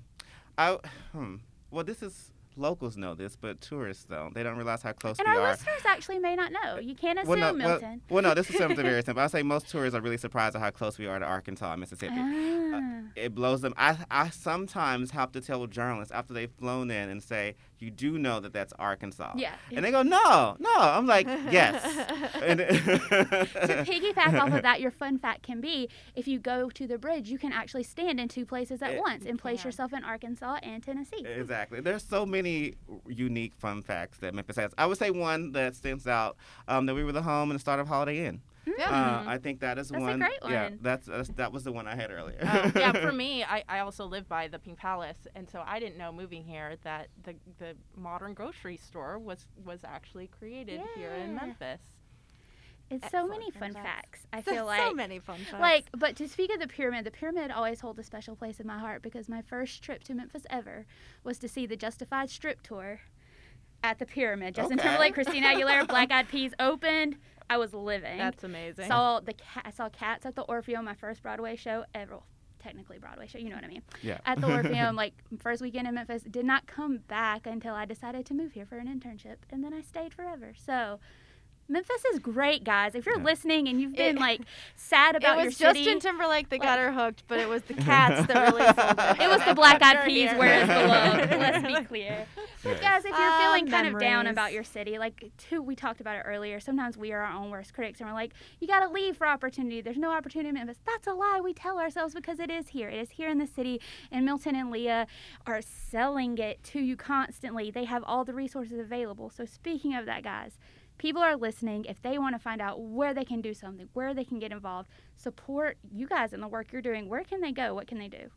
[0.56, 0.78] I,
[1.10, 1.36] hmm.
[1.72, 4.34] Well, this is locals know this, but tourists don't.
[4.34, 6.78] They don't realize how close and we our listeners actually may not know.
[6.78, 8.00] You can't assume, Well no, well, Milton.
[8.08, 9.22] well, no, this is something very simple.
[9.22, 11.80] I say most tourists are really surprised at how close we are to Arkansas and
[11.80, 12.14] Mississippi.
[12.16, 13.00] Ah.
[13.16, 13.74] It blows them.
[13.76, 18.18] I, I sometimes have to tell journalists after they've flown in and say, "You do
[18.18, 19.54] know that that's Arkansas." Yeah.
[19.72, 21.82] And they go, "No, no." I'm like, "Yes."
[22.42, 22.64] and to
[23.86, 27.28] piggyback off of that, your fun fact can be if you go to the bridge,
[27.28, 29.68] you can actually stand in two places at Eh, once and place can.
[29.68, 31.24] yourself in Arkansas and Tennessee.
[31.26, 31.80] Exactly.
[31.80, 32.74] There's so many
[33.08, 34.72] unique fun facts that Memphis has.
[34.78, 36.36] I would say one that stands out
[36.68, 38.40] um, that we were the home and the start of Holiday Inn.
[38.66, 38.88] Yeah.
[39.26, 40.18] Uh, I think that is That's a one.
[40.20, 40.78] great Yeah, one.
[40.82, 42.38] that's, that's that was the one I had earlier.
[42.40, 45.78] Um, yeah, for me, I, I also live by the Pink Palace, and so I
[45.78, 51.12] didn't know moving here that the the modern grocery store was was actually created here
[51.12, 51.80] in Memphis.
[52.90, 53.74] It's so many Excellent.
[53.74, 54.26] fun facts.
[54.32, 55.60] I So- feel like so many fun facts.
[55.60, 58.66] Like, but to speak of the pyramid, the pyramid always holds a special place in
[58.66, 60.84] my heart because my first trip to Memphis ever
[61.24, 63.00] was to see the Justified Stripped tour
[63.82, 64.54] at the pyramid.
[64.54, 64.88] Justin Okay.
[64.88, 67.16] Timberlake, Christina Aguilera, Black Eyed Peas opened.
[67.50, 68.18] I was living.
[68.18, 68.88] That's amazing.
[68.88, 69.64] saw the cat.
[69.66, 72.18] I saw Cats at the Orpheum, my first Broadway show ever.
[72.58, 73.82] Technically Broadway show, you know what I mean.
[74.02, 74.18] yeah.
[74.24, 78.24] At the Orpheum, like first weekend in Memphis, did not come back until I decided
[78.26, 80.52] to move here for an internship, and then I stayed forever.
[80.56, 81.00] So.
[81.68, 82.94] Memphis is great, guys.
[82.94, 83.24] If you're Yeah.
[83.24, 84.42] listening and you've been It- like
[84.76, 87.48] sad about your city, it was Justin Timberlake that like- got her hooked, but it
[87.48, 89.22] was the cats that really sold it.
[89.22, 90.24] It was the Black Eyed Peas.
[90.24, 90.38] yeah.
[90.38, 91.30] Where is the love?
[91.40, 92.26] Let's be clear.
[92.62, 95.74] But guys, if you're Ah, feeling kind of down about your city, like too, we
[95.76, 96.60] talked about it earlier.
[96.60, 99.26] Sometimes we are our own worst critics, and we're like, you got to leave for
[99.26, 99.80] opportunity.
[99.82, 100.78] There's no opportunity in Memphis.
[100.86, 101.40] That's a lie.
[101.42, 102.88] We tell ourselves because it is here.
[102.88, 105.06] It is here in the city, and Milton and Leah
[105.46, 107.70] are selling it to you constantly.
[107.70, 109.28] They have all the resources available.
[109.30, 110.58] So speaking of that, guys.
[110.98, 111.84] People are listening.
[111.86, 114.52] If they want to find out where they can do something, where they can get
[114.52, 117.08] involved, support you guys in the work you're doing.
[117.08, 117.74] Where can they go?
[117.74, 118.30] What can they do?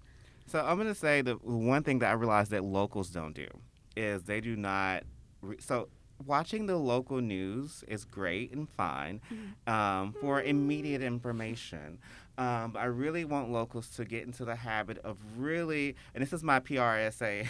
[0.47, 3.47] So I'm gonna say the one thing that I realized that locals don't do
[3.95, 5.03] is they do not.
[5.41, 5.89] Re- so
[6.25, 9.21] watching the local news is great and fine
[9.67, 11.99] um, for immediate information.
[12.37, 16.43] Um, I really want locals to get into the habit of really, and this is
[16.43, 17.47] my PRSA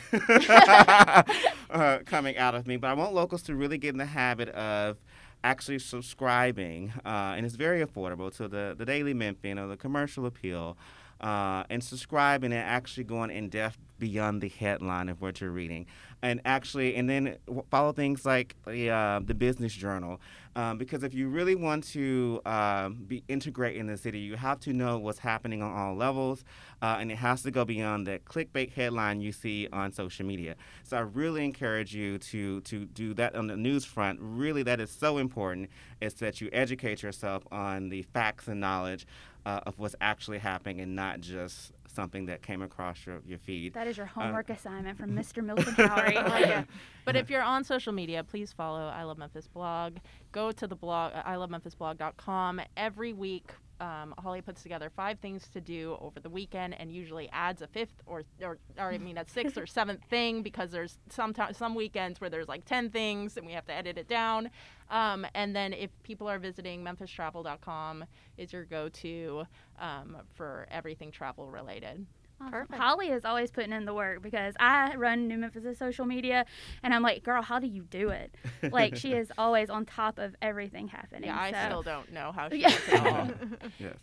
[1.70, 4.48] uh, coming out of me, but I want locals to really get in the habit
[4.50, 4.98] of
[5.44, 10.26] actually subscribing, uh, and it's very affordable to the, the Daily Memphian or the Commercial
[10.26, 10.78] Appeal,
[11.20, 15.86] uh, and subscribing and actually going in depth beyond the headline of what you're reading,
[16.22, 17.38] and actually, and then
[17.70, 20.20] follow things like the uh, the Business Journal,
[20.56, 24.60] um, because if you really want to um, be integrate in the city, you have
[24.62, 26.44] to know what's happening on all levels,
[26.82, 30.56] uh, and it has to go beyond the clickbait headline you see on social media.
[30.84, 34.20] So I really encourage you to to do that on the news front.
[34.22, 35.70] Really, that is so important.
[36.02, 39.06] Is that you educate yourself on the facts and knowledge
[39.46, 43.74] uh, of what's actually happening, and not just something that came across your, your feed.
[43.74, 45.44] That is your Uh, homework assignment from Mr.
[45.44, 46.14] Milton Howery.
[46.40, 46.64] yeah.
[47.04, 49.98] But if you're on social media, please follow I Love Memphis blog.
[50.32, 52.62] Go to the blog, uh, ilovememphisblog.com.
[52.78, 57.30] Every week, um, Holly puts together five things to do over the weekend, and usually
[57.32, 60.98] adds a fifth or or, or I mean a sixth or seventh thing because there's
[61.10, 64.50] sometimes some weekends where there's like ten things and we have to edit it down.
[64.90, 68.06] Um, and then if people are visiting MemphisTravel.com
[68.38, 69.44] is your go-to
[69.80, 72.06] um, for everything travel related.
[72.40, 72.52] Awesome.
[72.52, 72.80] Perfect.
[72.80, 76.46] Holly is always putting in the work because I run New Memphis' social media,
[76.84, 78.36] and I'm like, girl, how do you do it?
[78.72, 81.30] Like she is always on top of everything happening.
[81.30, 82.70] Yeah, I so- still don't know how she Yeah.
[82.70, 83.30] does it oh, all.
[83.80, 83.96] yes.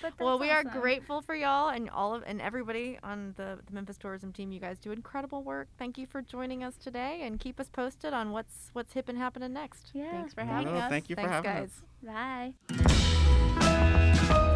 [0.00, 3.58] but Well, that's we are grateful for y'all and all of and everybody on the,
[3.66, 4.52] the Memphis tourism team.
[4.52, 5.68] You guys do incredible work.
[5.78, 9.18] Thank you for joining us today, and keep us posted on what's what's hip and
[9.18, 9.90] happening next.
[9.92, 10.10] Yeah.
[10.12, 10.90] Thanks for having Well, us.
[10.90, 11.82] thank you for having guys.
[12.08, 12.54] us.
[13.58, 14.48] Bye.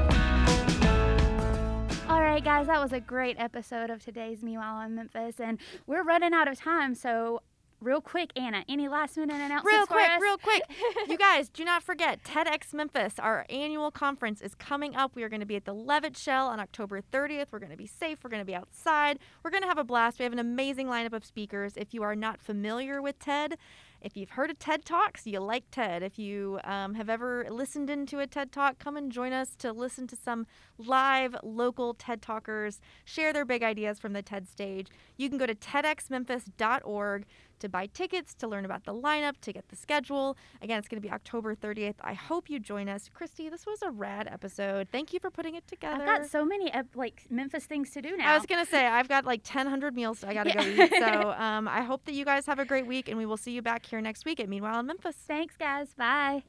[2.37, 6.35] Right, guys, that was a great episode of today's Meanwhile in Memphis, and we're running
[6.35, 6.95] out of time.
[6.95, 7.41] So,
[7.81, 10.21] real quick, Anna, any last minute announcements Real for quick, us?
[10.21, 10.63] real quick.
[11.09, 15.13] you guys, do not forget TEDx Memphis, our annual conference is coming up.
[15.15, 17.47] We are going to be at the Levitt Shell on October 30th.
[17.53, 18.19] We're going to be safe.
[18.23, 19.19] We're going to be outside.
[19.43, 20.19] We're going to have a blast.
[20.19, 21.73] We have an amazing lineup of speakers.
[21.79, 23.57] If you are not familiar with TED,
[24.01, 26.03] if you've heard of TED Talks, you like TED.
[26.03, 29.73] If you um, have ever listened into a TED Talk, come and join us to
[29.73, 30.47] listen to some
[30.79, 34.89] live local TED Talkers share their big ideas from the TED stage.
[35.17, 37.25] You can go to TEDxMemphis.org
[37.61, 40.37] to buy tickets, to learn about the lineup, to get the schedule.
[40.63, 41.95] Again, it's going to be October 30th.
[42.01, 43.11] I hope you join us.
[43.13, 44.89] Christy, this was a rad episode.
[44.91, 46.03] Thank you for putting it together.
[46.03, 48.33] I've got so many like Memphis things to do now.
[48.33, 50.63] I was going to say, I've got like 1,000 meals I got to Yeah.
[50.77, 50.93] go eat.
[50.99, 53.53] So um, I hope that you guys have a great week, and we will see
[53.53, 55.17] you back here next week at Meanwhile in Memphis.
[55.27, 55.95] Thanks, guys.
[55.95, 56.43] Bye.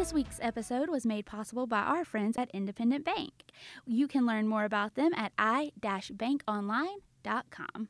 [0.00, 3.32] This week's episode was made possible by our friends at Independent Bank.
[3.84, 7.88] You can learn more about them at i-bankonline.com.